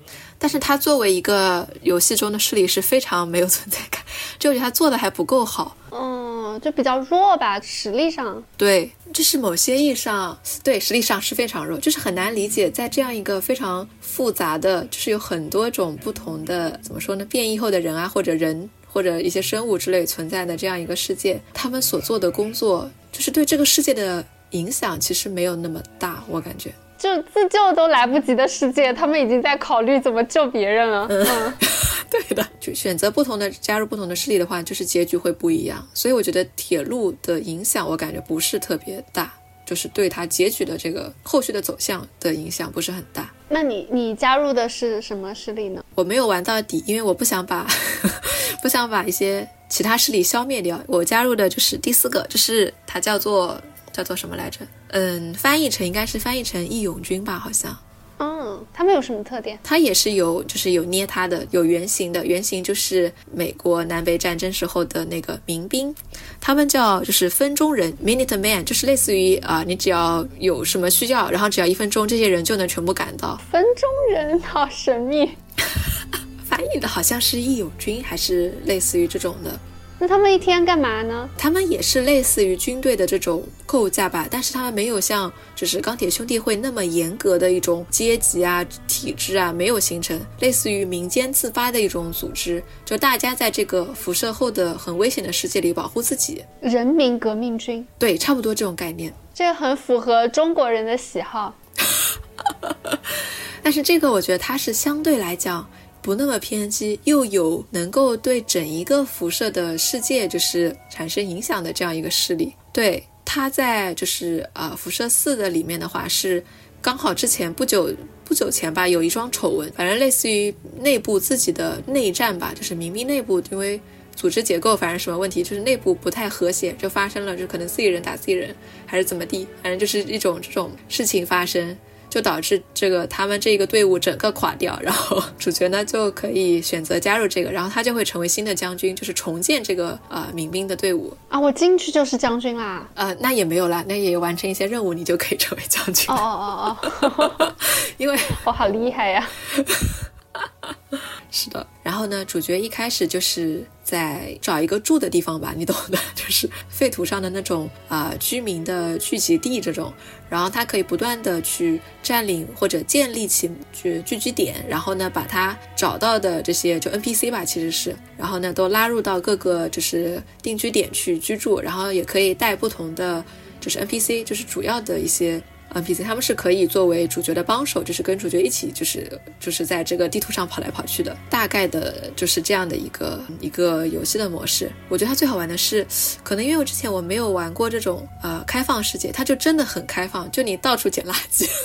[0.42, 4.02] 但是他作为一个游戏中的势力是非常没有存在感，
[4.38, 5.76] 就我觉得他做的还不够好。
[5.92, 8.42] 嗯，就比较弱吧，实力上。
[8.56, 26.72] 对，这是某些意义上，对实力上是非常弱，就是很难理解，在这样一个非常复杂的，就是有很多种不同的，怎么说呢，变异后的人啊，或者人或者一些生物之类存在的这样一个世界，他们所做的工作，就是对这个世界的影响其实没有那么大，我感觉。
[27.00, 31.06] 就自救都来不及的世界，他们已经在考虑怎么救别人了。
[31.08, 31.54] 嗯，
[32.10, 35.88] 对的，就选择不同的加入不同的势力的话，就是结局会不一样。
[35.94, 39.32] 所以我觉得铁路的影响，我感觉不是特别大，
[39.64, 43.32] 就是对它结局的这个后续的走向的影响不是很大。
[43.48, 45.82] 那你你加入的是什么势力呢？
[45.94, 47.66] 我没有玩到底，因为我不想把
[48.62, 50.78] 不想把一些其他势力消灭掉。
[50.86, 53.58] 我加入的就是第四个，就是它叫做
[53.92, 54.60] 叫做什么来着？
[54.88, 57.76] 嗯，翻译成应该是翻译成义勇军吧，好像。
[58.22, 59.58] 嗯，他们有什么特点？
[59.64, 65.94] 它也是有，就是有捏它的，有原型的，原型就是美国南北战争时候的那个民兵，
[66.38, 73.40] 他们叫就是分钟人 （Minute Man），就是类似于啊、你只要有什么需要，然后只要一分钟，这些人就能全部赶到。
[73.50, 75.30] 分钟人，好神秘。
[76.44, 79.58] 翻译的好像是义勇军，还是类似于这种的。
[80.02, 81.28] 那他们一天干嘛呢？
[81.36, 99.12] 他们也是类似于军队的这种构架吧，但是他们没有像就是钢铁兄弟会那么严格的一种阶级啊、体制啊，没有形成，类似于民间自发的一种组织，就大家在这个辐射后的很危险的世界里保护自己，人民革命军，对，差不多这种概念。
[99.34, 101.54] 这个很符合中国人的喜好。
[103.62, 105.68] 但是这个我觉得它是相对来讲
[106.02, 112.52] 不那么偏激，又有能够对整一个辐射的世界就是产生影响的这样一个势力。
[112.72, 116.42] 对，它在就是呃辐射四的里面的话是
[116.80, 117.94] 刚好之前不久
[118.24, 123.80] 不久前吧有一桩丑闻，反正类似于内部自己的内战吧，就是民兵内部因为。
[124.16, 131.74] 组织结构反正什么问题，就是内部不太和谐，就发生了，就可能自己人打自己人，还是怎么地，反正就是一种这种事情发生，
[132.10, 141.16] 就导致这个他们这个队伍整个垮掉，然后 主角呢就可以选择加入这个，然后他就会成为新的将军，就是重建这个呃民兵的队伍。
[141.28, 142.86] 啊，我进去就是将军啦。
[142.94, 146.16] 呃，那也没有啦，那也完成一些任务，你就可以成为将军哦。
[146.18, 147.54] 哦哦哦，
[147.96, 149.28] 因为我好厉害呀！
[151.30, 159.92] 是的，然后呢，主角一开始就是在找一个住的地方吧，你懂的， 就是废土上的那种啊、居民的聚集地这种。
[160.28, 173.24] 然后他可以不断的去占领或者建立起聚聚居点，然后呢，把他找到的这些就 NPC 吧，其实是，然后呢，都拉入到各个就是定居点去居住，然后也可以带不同的
[173.60, 175.42] 就是 NPC，就是主要的一些。
[175.74, 184.70] NPC 他们是可以作为主角的帮手，就是跟主角一起，就是就是在这个地图上跑来跑去的，大概的就是这样的一个一个游戏的模式。
[184.88, 185.86] 我觉得它最好玩的是，
[186.22, 191.48] 可能因为我之前我没有玩过这种呃开放世界，它就真的很开放，就你到处捡垃圾。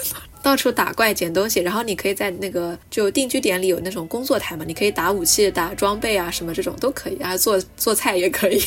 [0.46, 8.62] 到处打怪捡东西，然后你可以在那个就定居点里有那种工作台嘛，你可以打武器、打装备啊，什么这种都可以，啊做做菜也可以。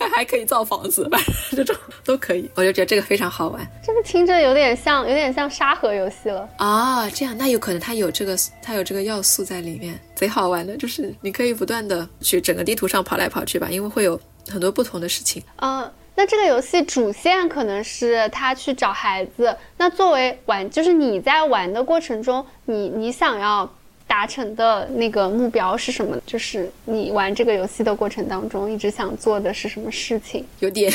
[0.14, 1.20] 还可以造房子，反
[1.50, 3.66] 正这种都可以，我就觉得这个非常好玩。
[3.82, 7.08] 这个听着有点像，有点像沙盒游戏了啊。
[7.10, 10.76] 这样，那有可能它有这个，它有这个要素在里面，贼好玩的。
[10.76, 15.42] 就是你可以不断的去整个地图上跑来跑去吧，因为会有很多不同的事情。
[15.56, 19.56] 嗯，那这个游戏主线可能是他去找孩子。
[19.76, 23.68] 那作为玩，就是你在玩的过程中，你你想要。
[24.08, 26.18] 达成的那个目标是什么？
[26.26, 30.44] 就是你玩这个游戏的过程当中，一直想做的是什么事情？
[30.60, 30.90] 有点，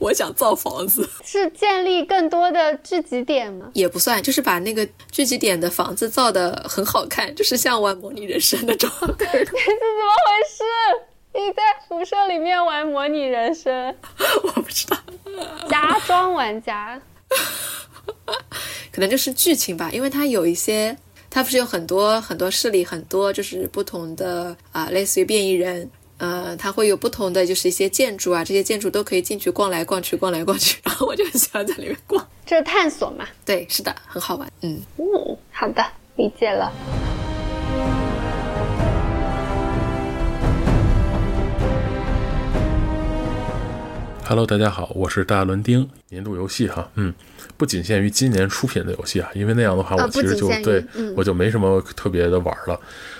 [0.00, 3.70] 我想造房子，是建立更多的聚集点吗？
[3.74, 8.90] 也不算，就是把那个聚集点的房子造的很好看，就是像玩模拟人生那种。
[9.00, 9.60] 你是 怎么
[10.24, 10.64] 回事？
[11.34, 13.94] 你在辐射里面玩模拟人生？
[14.42, 14.96] 我不知道，
[15.68, 16.98] 家装玩家，
[18.90, 20.96] 可能就是剧情吧，因为它有一些。
[21.30, 33.26] 它不是有很多很多势力，很多就是不同的啊，类似于变异人，呃，它会有不同的就是一些建筑啊，这些建筑都可以进去逛来逛去，逛来逛去，然后我就很喜欢在里面逛，这是探索嘛？
[33.44, 35.84] 对，是的，很好玩，嗯，嗯，好的，
[36.16, 36.72] 理解了。
[44.28, 45.88] Hello，大家好，我是大伦丁。
[46.08, 47.14] 年度游戏哈，嗯，
[47.56, 52.74] 不仅限于今年出品的游戏啊，因为那样的话，我其实就、对、嗯、我就没什么特别的玩了。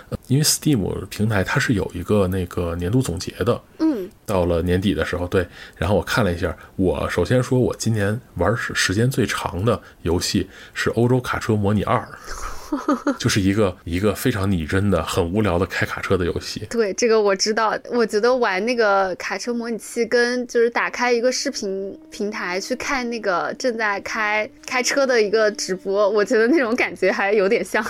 [0.08, 5.46] 呃因为 Steam 平台它是有一个那个年度总结的，嗯，到了年底的时候，对，
[5.76, 11.98] 然后我看了一下，我首先说我今年玩时时间最长的游戏是《欧洲卡车模拟二》。
[13.18, 16.66] 就是一个一个非常拟真的、很无聊的开卡车的游戏。
[16.70, 17.76] 对，这个我知道。
[17.90, 27.84] 我觉得玩那个卡车模拟器，跟就是打开一个视频平台去看那个正在开开车的一个直播，我觉得那种感觉还有点像。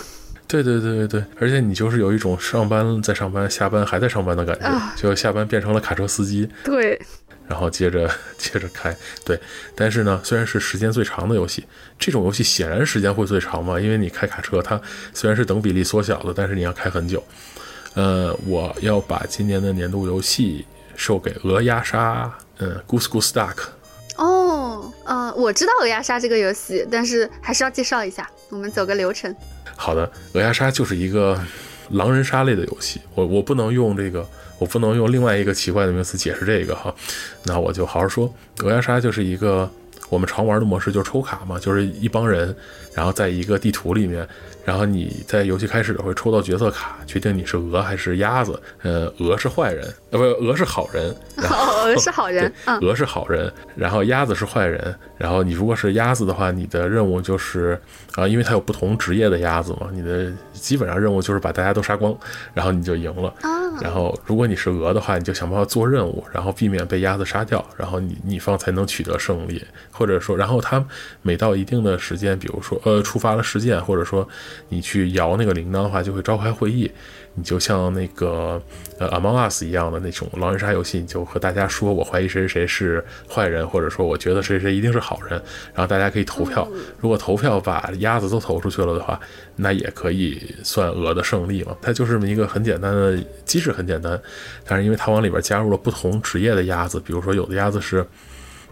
[0.49, 6.49] 对对对对对，而且你就是有一种上班在上班，下班还在上班的感觉，啊、就下班变成了卡车司机。
[6.65, 7.01] 对。
[7.49, 9.41] 然后接着 接着开，对，
[9.75, 11.65] 但是呢，虽然是时间最长的游戏，
[11.99, 14.81] 这种游戏显然时间会最长嘛，因为你开卡车，它
[15.15, 17.23] 虽然是等比例缩小的，但是你要开很久。
[17.95, 20.67] 呃，我要把今年的年度游戏
[20.97, 23.57] 授给鹅鸭杀，嗯，Goose Goose Duck。
[24.17, 29.35] 哦，呃，我知道鹅鸭杀这个游戏，但是还是要介绍一下，我们走个流程。
[29.77, 31.39] 好的，鹅鸭杀就是一个
[31.91, 34.27] 狼人杀类的游戏，我我不能用这个。
[34.59, 36.95] 我不能用另外一个奇怪的名词解释这个哈，
[37.45, 38.33] 那我就好好说。
[38.61, 39.71] 鹅鸭杀就是一个
[40.09, 42.57] 我们常玩的模式，就是抽卡嘛，就是一帮人，
[42.95, 44.27] 然后在一个地图里面，
[44.67, 48.61] 然后你在游戏开始会抽到角色卡，决定你是鹅还是鸭子。
[48.83, 51.15] 呃，鹅是坏人，呃，不，鹅是好人。
[51.39, 54.93] 哦，鹅是好人，嗯，鹅是好人，然后鸭子是坏人。
[55.17, 57.81] 然后你如果是鸭子的话，你的任务就是
[58.17, 62.13] 啊，因为它有不同职业的鸭子嘛，你的基本上任务就是把大家都杀光，
[62.53, 63.33] 然后你就赢了。
[63.81, 69.63] 然后，如果你是鹅的话，你就想办法做任务，然后避免被鸭子杀掉，然后你你方才能取得胜利。
[69.93, 70.83] 或者说，然后它
[71.23, 74.27] 每到一定的时间，比如说呃触发了事件，或者说
[74.69, 76.91] 你去摇那个铃铛的话，就会召开会议。
[77.39, 78.59] 你就像那个
[78.99, 85.33] 呃 Among Us 一样的那种狼人杀游戏，你就和大家说，我怀疑谁谁谁是坏人，或者说我觉得谁谁一定是好人，
[85.75, 86.67] 然后大家可以投票。
[86.99, 89.21] 如果投票把鸭子都投出去了的话，
[89.55, 91.77] 那也可以算鹅的胜利嘛。
[91.83, 94.19] 它就是这么一个很简单的机制，很简单，
[94.65, 98.07] 但是因为它往里边加入了不同职业的鸭子，比如说有的鸭子是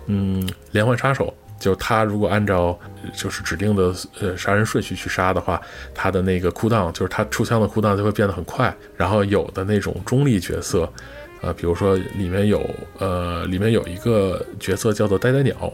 [0.06, 1.34] 嗯连环杀手。
[1.58, 2.78] 就他如果按照
[3.14, 5.60] 就是指定的呃杀人顺序去杀的话，
[5.94, 8.74] 他的那个库档就是他出枪的库档就会变得很快。
[8.96, 10.90] 然后有的那种中立角色，
[11.40, 15.72] 呃，比如说里面有呃里面有一个角色叫做呆呆鸟，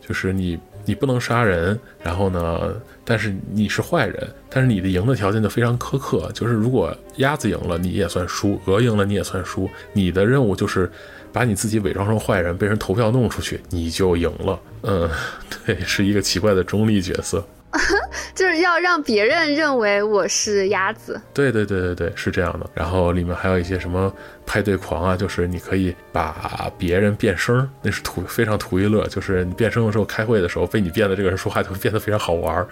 [0.00, 10.90] 就是你你不能杀人，然后呢，但是你是坏人，但是你的赢的条件就非常苛刻，就是如果鸭子赢了你也算输，鹅赢了你也算输，你的任务就是。
[11.34, 14.60] 把你自己伪装成坏人，被人投票弄出去，你就赢了。
[14.82, 15.08] 嗯，
[15.66, 17.44] 对，是一个奇怪的中立角色，
[18.34, 21.20] 就是要让别人认为我是鸭子。
[21.32, 22.68] 对对对对对，是这样的。
[22.74, 24.12] 然后里面还有一些什么
[24.44, 32.66] 派对狂啊，就是你可以把别人变声，那是图非常图一乐，就是你变声的时候，开会的时候被你变的这个人说话就会变得非常好玩儿。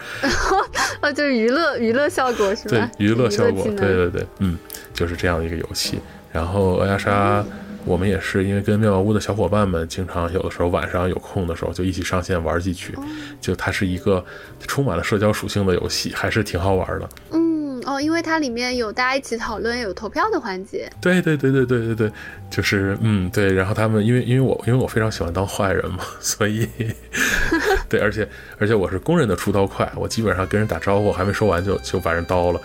[1.01, 2.91] 啊，就是娱乐娱乐效果是吧？
[2.99, 4.59] 对，娱乐效果，对对对，嗯，
[4.93, 6.01] 就是这样的一个游戏。
[6.33, 7.45] 然后鹅鸭杀。
[7.85, 12.95] 我们也是因为跟妙妙屋的小伙伴们，经常有的时候晚上有空的时候就一起上线玩几局。
[13.41, 14.25] 就它是一个
[14.67, 17.09] 充满了社交属性的游戏，还是挺好玩的。
[17.31, 20.91] 嗯，哦，因为它里面有大家一起讨论、有投票的环节。
[21.01, 22.13] 对对对对对对对，
[22.51, 23.53] 就是嗯对。
[23.53, 26.69] 然后他们因为因为我因为我非常喜欢当坏人嘛， 所以
[27.89, 28.29] 对，而且
[28.59, 32.61] 而且我是公认的出刀快，我基本上跟人打招呼还没说完就就把人刀了。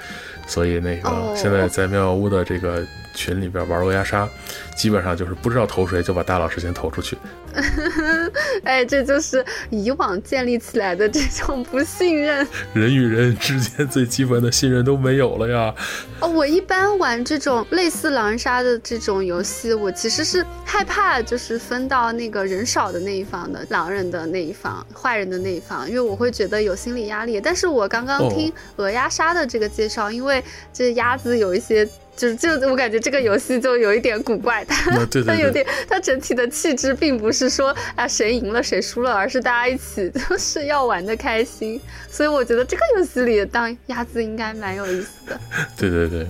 [0.48, 4.28] 所以那个现在在妙妙屋的这个群里边玩鹅鸭杀，
[4.76, 7.18] 基本上就是不知道投谁就把大老师先投出去。
[8.64, 15.74] 哎，这就是以往建立起来的这种不信任，人与人之间最基本的信任都没有了呀。
[16.20, 27.40] 哦，我一般玩这种类似狼人杀的这种游戏，我其实是害怕就是分到那个人少的那一方的狼人的那一方，坏人的那一方，因为我会觉得有心理压力。
[27.40, 30.44] 但是我刚刚听鹅鸭杀的这个介绍，因为
[30.74, 31.88] 这鸭子有一些。
[32.16, 34.92] 就是就我感觉这个游戏就有一点古怪，它
[35.26, 45.40] 它有点它整体的气质并不是说啊谁赢了谁输了，而是大家一起 就是要玩的开心，所以我觉得这个游戏里当鸭子应该蛮有意思的。
[45.78, 46.26] 对对对，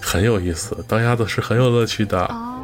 [0.00, 2.18] 很有意思，当鸭子是很有乐趣的。
[2.26, 2.62] 哦，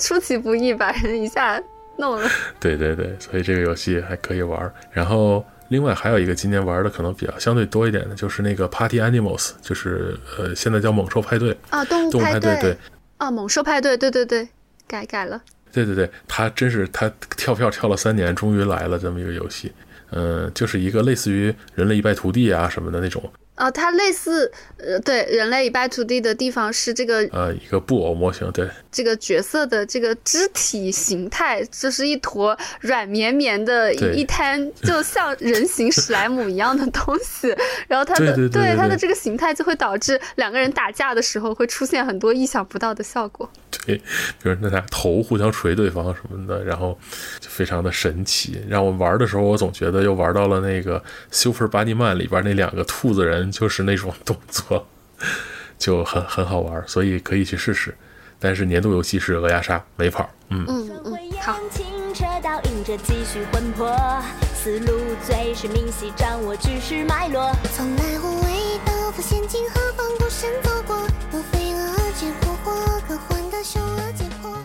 [0.00, 1.62] 出其不意把人一下
[1.96, 2.28] 弄了。
[2.58, 5.44] 对对对，所以这个游戏还可以玩，然后。
[5.72, 12.76] 另外还有一个今年玩的可能比较相对多一点的，就是那个 Party Animals，就是呃现在叫猛兽派对啊，动物派对对
[13.16, 14.48] 啊，猛兽派对对对对，
[14.86, 15.42] 改改了。
[15.72, 19.72] 对对对，他真是他跳票跳了三年，终于来了这么一个游戏。
[20.10, 37.54] 嗯，就是一个类似于人类一败涂地啊什么的那种啊，它类似，呃，对，人类一败涂地的地方是这个呃一个布偶模型，对，这个角色的这个肢体形态，就是一坨软绵绵的一一滩，就像人形史莱姆一样的东西。
[37.86, 43.48] 然后它的对对对对对它的这个形态就会导致两个人打架的时候会出现很多意想不到的效果。
[43.84, 46.98] 对，比如那俩头互相捶对方什么的，然后
[47.40, 48.62] 就非常的神奇。
[48.68, 54.86] 让我玩的时候，我总觉得又玩到了那个 Super Bunny Man 里边那两个兔子人，就是那种动作，
[55.78, 57.96] 就很很好玩，所以可以去试试。
[58.38, 60.28] 但是年度游戏是《鹅鸭杀》，没跑。
[60.50, 61.56] 嗯嗯嗯，好。
[63.06, 63.88] 继续魂魄，
[64.80, 64.98] 路
[65.54, 67.50] 是明晰，掌握知识脉络。
[67.74, 68.92] 从来无畏，刀
[69.70, 70.96] 何孤身走过？
[73.80, 74.58] 恶，解脱。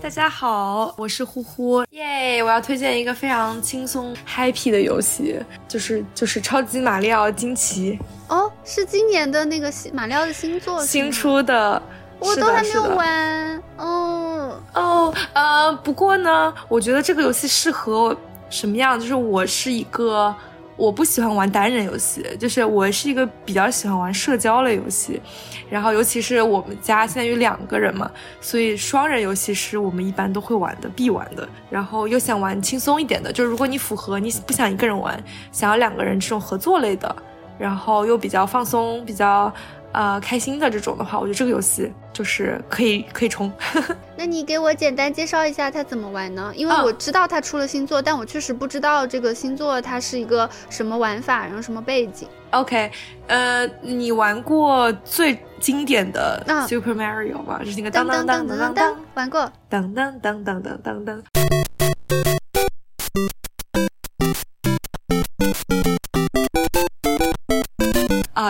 [0.00, 2.40] 大家好，我是呼呼，耶！
[2.42, 5.36] 我要推荐一个非常轻松 happy 的游戏，
[5.66, 11.82] 就是就是超级马里奥惊奇哦，是今年的那个新马里奥的新作，新出的，
[12.20, 13.62] 我都还没有玩。
[13.76, 18.16] 哦，哦，呃，不过呢，我觉得这个游戏适合
[18.48, 18.98] 什么样？
[18.98, 20.32] 就是我是一个
[20.78, 25.20] 我不喜欢玩单人游戏，就是我是一个比较喜欢玩社交类游戏，
[25.68, 28.08] 然后尤其是我们家现在有两个人嘛，
[28.40, 31.46] 所以双人游戏是我们一般都会玩的，必玩的。
[31.68, 35.20] 然后又想玩轻松一点的，就是如果你符合你不想一个人玩，
[35.50, 37.14] 想要两个人这种合作类的，
[37.58, 39.52] 然后又比较放松、比较
[39.98, 43.50] 呃，开心的这种的话，我觉得这个游戏就是可以可以冲。
[44.16, 46.52] 那你给我简单介绍一下它怎么玩呢？
[46.54, 52.28] 因为我知道它出了星座，但我确实不知道这个星座它是一个什么玩法，然后什么背景。
[52.52, 52.88] OK，
[53.26, 57.60] 呃，你玩过最经典的 Super Mario 吗？
[57.64, 59.52] 是那个当当当当当当，玩过。
[59.68, 61.22] 当当当当当当当。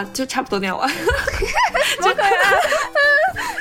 [0.04, 0.78] 就差不多那样。
[2.02, 2.08] 就。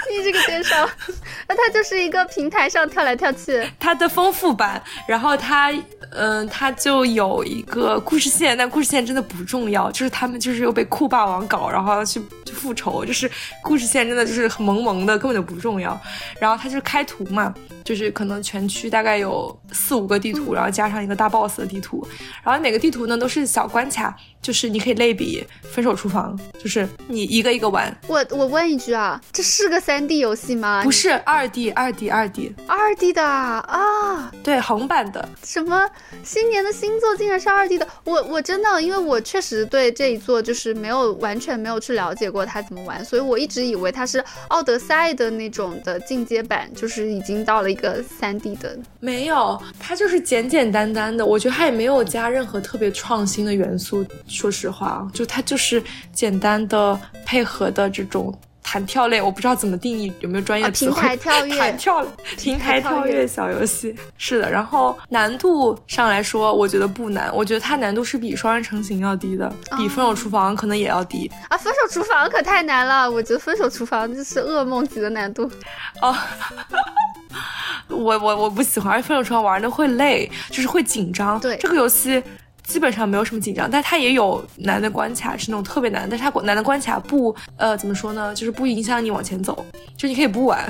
[0.09, 0.87] 你这个介绍，
[1.47, 3.63] 那它就是一个平台上跳来跳去。
[3.79, 5.71] 它的丰富版，然后它，
[6.11, 13.29] 嗯、它就有一个故事线，但故事线真的不重要，就是他们就是又被酷霸王搞，然后要去去复仇，就是
[13.63, 15.99] 故事线真的就是很萌萌的，根本就不重要。
[16.39, 17.53] 然后它就是开图嘛，
[17.83, 22.05] 就是可能全区大概有四五个地图，然后加上一个大 boss 的地图，
[22.43, 30.81] 然后每个地图呢都是小关卡，就是你可以类比《分手厨房》，就是你一个一个玩，我我问一句啊，这是个三 D 游戏吗？
[30.83, 34.31] 不是二 D 二 D 二 D，二 D 的啊？
[34.41, 35.27] 对，横版的。
[35.43, 35.87] 什么
[36.23, 37.87] 新年的新作竟然是二 D 的？
[38.05, 48.77] 我我真的，因为我确实对这一座就是没有完全没有去了解过它怎么玩，所以我一直以为它是奥德赛的那种的进阶版，就是已经到了一个三 D 的。
[48.99, 54.05] 没有，它就是简简单单的，我觉得它也没有加任何特别创新的元素。
[54.27, 55.83] 说实话，就它就是
[56.13, 58.33] 简单的配合的这种
[58.69, 61.01] 弹跳类，我不知道怎么定义，有没有专业啊平词汇？
[61.07, 62.05] 台跳跃弹跳
[62.37, 64.51] 平台跳跃小游戏是的。
[64.51, 71.31] 然后难度上来说，我觉得不难，我觉得它难度是比双人成型要低的，比分手厨房可能也要低。
[71.47, 75.49] 啊，分手厨房可太难了，我觉得分手厨房就是噩梦级的难度。
[76.03, 76.13] 哦，
[77.87, 81.39] 我我我不喜欢，而且分手厨房玩的会累，就是会紧张。
[81.39, 82.21] 对这个游戏。
[82.67, 89.65] 基本上没有什么紧张，但它也有难的关卡，是那种特别难，但是它难的关卡不，呃，怎么说呢，就是不影响你往前走，
[89.95, 90.69] 就你可以不玩。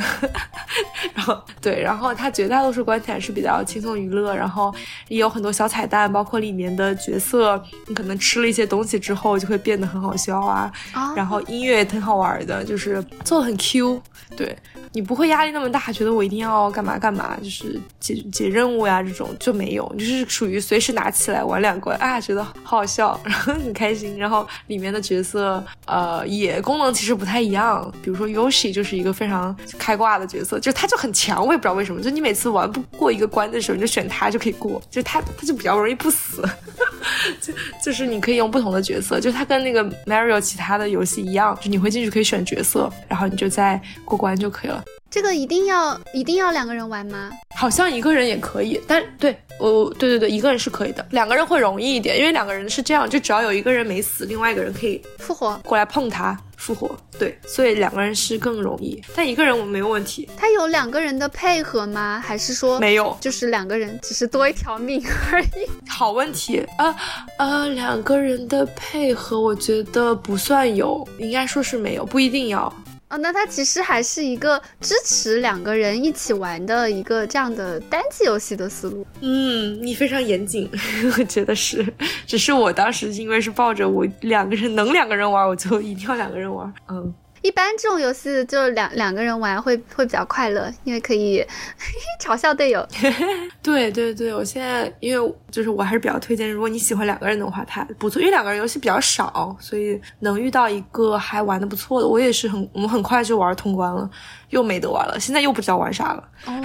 [1.14, 4.74] 然后对，然后它绝大多数关卡是比较轻松娱乐，然后
[5.08, 14.00] 也有很多小彩蛋，包括里面的角色，你可能吃了一些东西之后就会变得很好笑啊，啊然后音乐也挺好玩的，就是做的很 Q，
[14.36, 14.56] 对
[14.98, 36.44] 你不会压力那么大，觉得我一定要干嘛干嘛，就是解解任务呀这种就没有，就是属于随时拿起来玩两关啊，觉得好好笑，然后很开心，然后里面的角色呃也功能其实不太一样，比如说 Yoshi 就是一个非常开挂的角色，就他就很强，我也不知道为什么，就你每次玩不过一个关的时候，你就选他就可以过，就他他就比较容易不死。
[37.40, 37.54] 就
[37.86, 44.84] 就是你可以用不同的角色，就他跟那个 Mario 其他的游戏一样，就你会进去可以选角色，然后你就再过关就可以了。
[45.10, 47.32] 这个一定要一定要两个人玩吗？
[47.56, 55.60] 好像一个人也可以，但对我对对对，一个人是可以的，两个人会容易一点，因为两个人是这样，就只要有一个人没死，另外一个人可以复活？
[55.64, 62.22] 过来碰他复活，对，所以两个人是更容易，但一个人我没有问题，他有两个人的配合吗？
[62.24, 65.48] 还是说没有就是两个人只是多一条命而已？
[65.90, 66.96] 好问题啊
[67.40, 72.72] 呃，两个人的配合我觉得不算有，应该说是没有，不一定要。
[73.10, 79.06] 哦，那它其实还是一个支持两个人一起玩的一个这样的单机游戏的思路。
[79.22, 80.70] 嗯，你非常严谨，
[81.18, 81.86] 我觉得是。
[82.26, 86.74] 只是我当时因为是抱着我两个人能两个人玩，我就一定要两个人玩。
[86.90, 87.14] 嗯，
[87.48, 91.42] 一般这种游戏就两两个人玩会会比较快乐，因为可以
[92.22, 92.86] 嘲笑队友。
[93.64, 104.10] 对对对，我现在因为就是我还是比较推荐，如果你喜欢两个人的话，它不错，因为两个人游戏比较少，所以能遇到一个还玩的不错的，我也是很我们很快就玩通关了，
[104.50, 106.62] 又没得玩了，现在又不知道玩啥了，哦，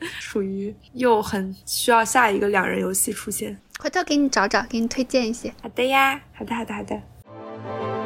[0.18, 3.58] 属于又很需要下一个两人游戏出现。
[3.78, 5.52] 回头给你找找，给你推荐一些。
[5.60, 8.03] 好的呀，好的好的好的。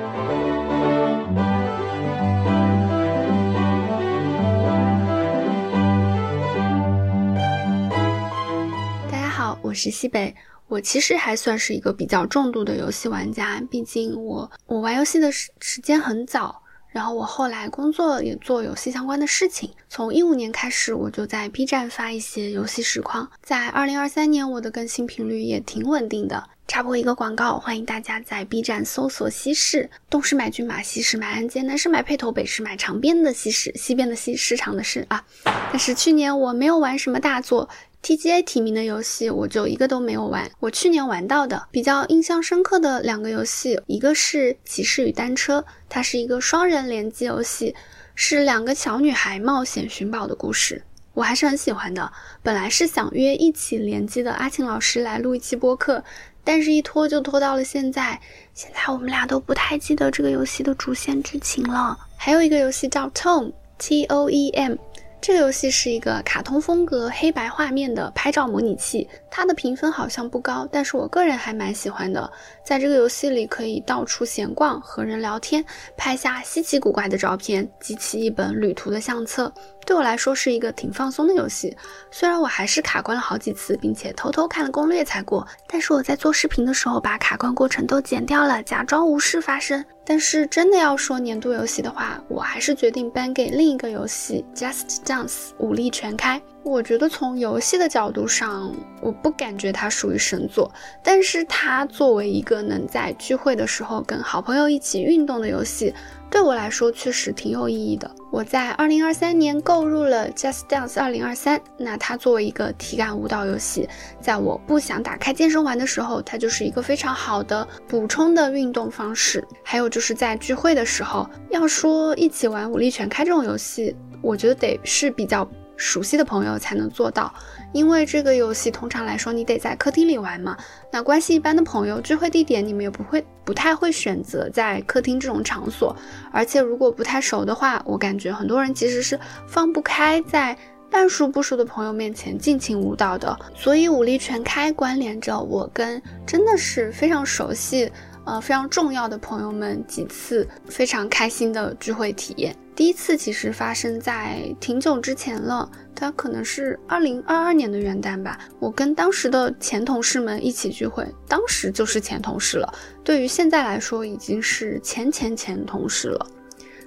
[9.68, 10.34] 我是西北。
[10.66, 19.70] 我其实还算是一个比较重度的游戏玩家，毕竟我我玩游戏的时时间很早，然后我后来工作也做游戏相关的事情。
[19.90, 26.48] 从一五年开始，我就在 B 站发一些游戏实况，在二零二三年我的更新频率也挺稳定的。
[26.66, 35.24] 插播一个广告，欢迎大家在 B 站搜索“西市”，东市买骏马，西市买鞍鞯，南市买辔头，北市买长鞭的西市，西边的西，市场的市啊。
[35.70, 37.68] 但是去年我没有玩什么大作。
[38.00, 40.48] TGA 提名的游戏我就一个都没有玩。
[40.60, 47.74] 我去年玩到的比较印象深刻的两个游戏，一个是《骑士与单车》，它是一个双人联机游戏，
[48.14, 50.80] 是两个小女孩冒险寻宝的故事，
[51.12, 52.10] 我还是很喜欢的。
[52.40, 56.02] 本来是想约一起联机的阿庆老师来录一期播客，
[56.44, 58.18] 但是一拖就拖到了现在。
[58.54, 61.98] 现在我们俩都不太记得这个游戏的主线剧情了。
[62.16, 64.76] 还有一个游戏叫 Tom T O E M。
[65.20, 72.30] 这个游戏是一个卡通风格、黑白画面的拍照模拟器，它的评分好像不高，但是我个人还蛮喜欢的。
[72.68, 75.64] 在这个游戏里，可以到处闲逛、和人聊天，
[75.96, 79.50] 拍下稀奇古怪的照片，集齐一本旅途的相册。
[79.86, 81.74] 对我来说是一个挺放松的游戏。
[82.10, 89.82] 虽然我还是卡关了好几次，并且偷偷看了攻略才过，但是我在做视频的时候把卡关过程都剪掉了，假装无事发生。
[90.04, 96.38] 但是真的要说年度游戏的话，我还是决定颁给另一个游戏《Just Dance》武力全开。
[96.64, 100.70] 我觉得从游戏的角度上，我不感觉它属于神作，
[101.02, 105.94] 但是它作为一个能在聚会的时候跟好朋友一起运动的游戏，
[106.30, 108.10] 对我来说确实挺有意义的。
[108.30, 113.88] 我在二零二三年购入了 Just Dance 二零二三，那它作为一个体感舞蹈游戏，
[114.20, 119.42] 在我不想打开健身环的时候，它就是一个非常好的补充的运动方式。
[119.62, 125.48] 还有就是在聚会的时候，要说一起玩武力全开这种游戏，我觉得得是比较。
[125.78, 127.32] 熟悉的朋友才能做到，
[127.72, 130.56] 因为这个游戏通常来说你得在客厅里玩嘛。
[130.92, 135.96] 那关系一般的朋友聚会地点你们也不会不太会选择在客厅这种场所，
[136.32, 140.58] 而且如果不太熟的话，我感觉很多人其实是放不开在
[140.90, 143.38] 半熟不熟的朋友面前尽情舞蹈的。
[143.54, 147.90] 所以武力全开关联着我跟真的是非常熟悉。
[148.28, 152.54] 呃，非常重要的朋友们几次非常开心的聚会体验。
[152.76, 158.38] 第一次其实发生在挺久之前了，它可能是二零二二年的元旦吧。
[158.60, 162.70] 我跟当时的前同事们一起聚会，当时就是前同事了，
[163.02, 166.26] 对于现在来说已经是前前前同事了。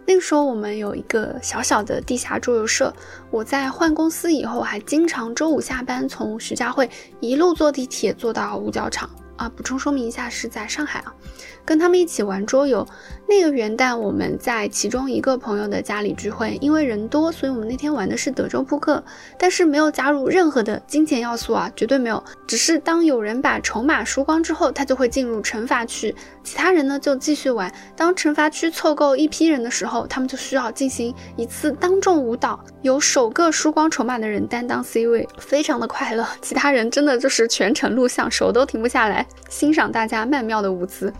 [0.06, 2.94] 那个时候我们有一个小小的地下桌游社，
[3.32, 6.88] 我在换公司以后还经常周五下班从徐家汇
[7.20, 9.10] 一路坐地铁坐到五角场。
[9.42, 11.12] 啊，补充说明一下，是在上海啊，
[11.66, 12.86] 跟他们一起玩桌游。
[13.28, 19.02] 那个元旦我们在其中一个朋友的家里聚会，因为人多，所以我们那天玩的是德州扑克，
[19.40, 22.22] 但是没有加入任何的金钱要素啊，绝对没有。
[22.46, 27.74] 只是当有人把筹码输光之后，他就会进入惩罚区，其他人呢就继续玩。
[27.96, 36.28] 当惩罚区凑够一批人的时候，他们就需要进行一次当众舞蹈，由首个输光筹码的人担当 C 位，非常的快乐。
[36.42, 41.14] 其他人真的就是全程录像，手都停不下来，欣赏大家曼妙的舞姿。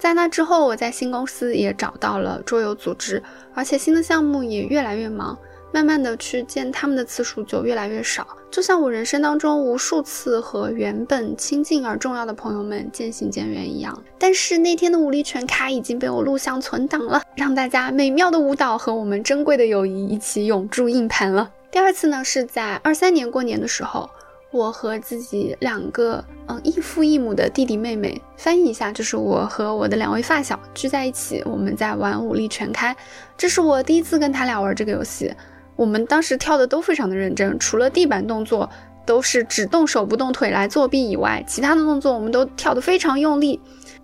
[0.00, 3.22] 在那之后，我在新公司也找到了桌游组织，
[3.52, 5.36] 而且新的项目也越来越忙，
[5.72, 14.02] 慢慢的去见他们的次数就越来越少，就像我人生当中无数次和原本亲近而重要的朋友们渐行渐远一样。
[14.18, 21.50] 但是那天的武力全开已经被我录像存档了，让大家美妙的舞蹈和我们珍贵的友谊一起永驻硬盘了。
[21.70, 24.08] 第二次呢，是在二三年过年的时候。
[24.52, 32.96] 我和自己两个嗯异父异母的弟弟妹妹，翻译一下，就是我和我的两位发小聚在一起，我们在玩武力全开。
[33.36, 35.32] 这是我第一次跟他俩玩这个游戏，
[35.76, 38.68] 我们当时跳的都非常的认真，除了地板动作
[39.06, 43.60] 都是只动手不动腿来作弊以外，其他的动作我们都跳得非常用力。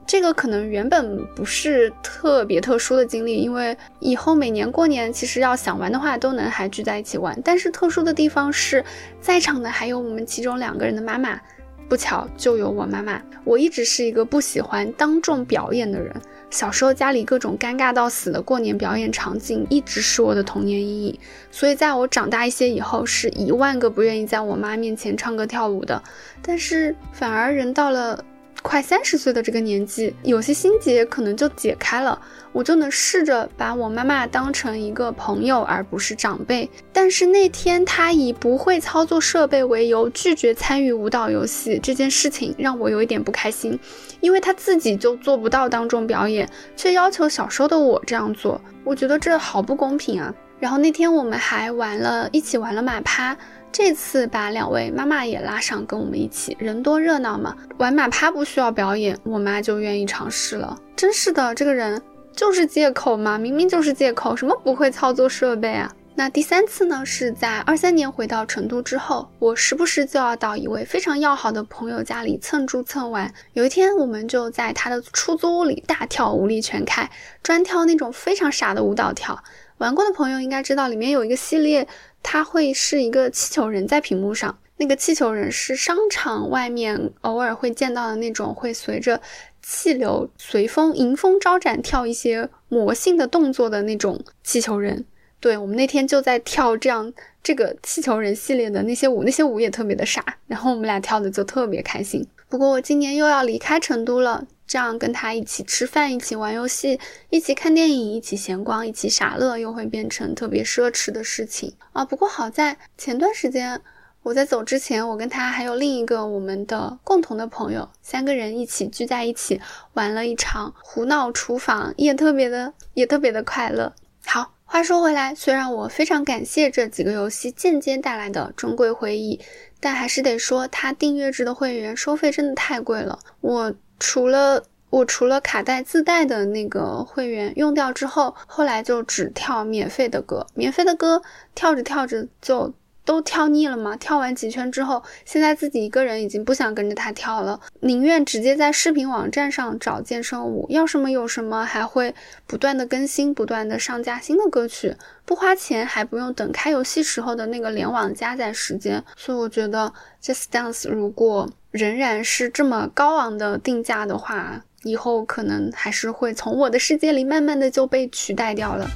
[0.06, 7.36] 这个可能原本不是特别特殊的经历，因为以后每年过年其实要想玩的话，都能还聚在一起玩。
[7.44, 8.84] 但是特殊的地方是
[9.20, 11.40] 在场的还有我们其中两个人的妈妈，
[11.88, 13.20] 不巧就有我妈妈。
[13.42, 16.14] 我一直是一个不喜欢当众表演的人，
[16.50, 21.18] 小时候家里各种尴尬到死的过年表演场景，一直是我的童年阴影。
[21.50, 26.00] 所以在我长大一些以后，是一万个不愿意在我妈面前唱歌跳舞的。
[26.40, 28.24] 但是反而人到了。
[28.66, 36.68] 快三十岁的这个年纪，有些心结可能就解开了，我就能试着把我妈妈当成一个朋友，而不是长辈。
[36.92, 43.78] 但是那天她以不会操作设备为由拒绝参与舞蹈游戏这件事情，让我有一点不开心，
[44.18, 50.34] 因为她自己就做不到当众表演，却要求小时候的我这样做，我觉得这好不公平啊。
[50.58, 53.36] 然后那天我们还玩了一起玩了马趴。
[53.72, 57.54] 这次把两位妈妈也拉上，跟我们一起，人多热闹嘛。
[57.76, 60.78] 玩马趴不需要表演，我妈就愿意尝试了。
[60.96, 62.00] 真是的，这个人
[62.32, 65.92] 就是借口嘛，明明就是借口，什么不会操作设备啊？
[66.14, 73.30] 那第三次呢，是在二三年回到成都之后，我时不时就要到一位非常要好的朋友家里蹭住蹭玩。
[73.52, 77.10] 有一天，我们就在他的出租屋里大跳舞力全开，
[77.42, 79.38] 专挑那种非常傻的舞蹈跳。
[79.76, 81.86] 玩过的朋友应该知道，里面有一个系列。
[82.28, 89.22] 它会是一个气球人在屏幕上，那个气球人是商场外面偶尔会见到的那种，会随着
[89.62, 95.04] 气流随风迎风招展跳一些魔性的动作的那种气球人。
[95.38, 97.12] 对我们那天就在跳这样
[97.44, 102.26] 这个气球人系列的那些舞，那些舞也特别的傻，然后我们俩跳的就特别开心。
[102.48, 104.44] 不过我今年又要离开成都了。
[104.76, 107.00] 这样跟他一起吃饭，一起玩游戏，
[107.30, 112.04] 一起看电影，一起闲逛，一起傻乐，又会变成特别奢侈的事情啊！
[112.04, 113.80] 不过好在前段时间
[114.22, 119.58] 我在走之前，我跟他还有另一个我们的共同的朋友，三个人一起聚在一起
[119.94, 123.94] 玩了一场胡闹厨房，也特别的也特别的快乐。
[124.26, 129.40] 好，话说回来，虽然我非常感谢这几个游戏间接带来的珍贵回忆，
[129.80, 133.74] 但还是得说，他订阅制的会员收费真的太贵了，我。
[133.98, 141.22] 除了我除了卡带自带的那个会员用掉之后，后来就只跳免费的歌，免费的歌
[141.54, 142.72] 跳着跳着就
[143.06, 143.96] 都跳腻了嘛。
[143.96, 152.14] 跳完几圈之后，现在自己一个人已经不想跟着他跳了，宁愿直接在视频网站上找健身舞，要什么有什么，还会
[152.46, 154.94] 不断的更新，不断的上架新的歌曲，
[155.24, 159.02] 不花钱还不用等开游戏时候的那个联网加载时间。
[159.16, 159.90] 所以我觉得
[160.22, 161.48] Just Dance 如果。
[161.72, 168.88] 仍然是这么高昂的定价的话，以后可能还是会从我的世界里慢慢的就被取代掉了。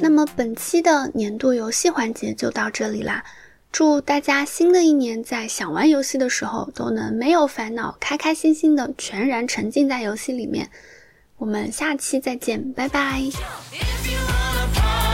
[0.00, 3.22] 那么本期的年度游戏环节就到这里啦，
[3.70, 10.70] 祝大家新的一年在想玩游戏的时候都能没有烦恼，开开心心的全然沉浸在游戏里面。
[11.36, 13.20] 我们下期再见，拜拜。
[13.20, 15.09] If you wanna party,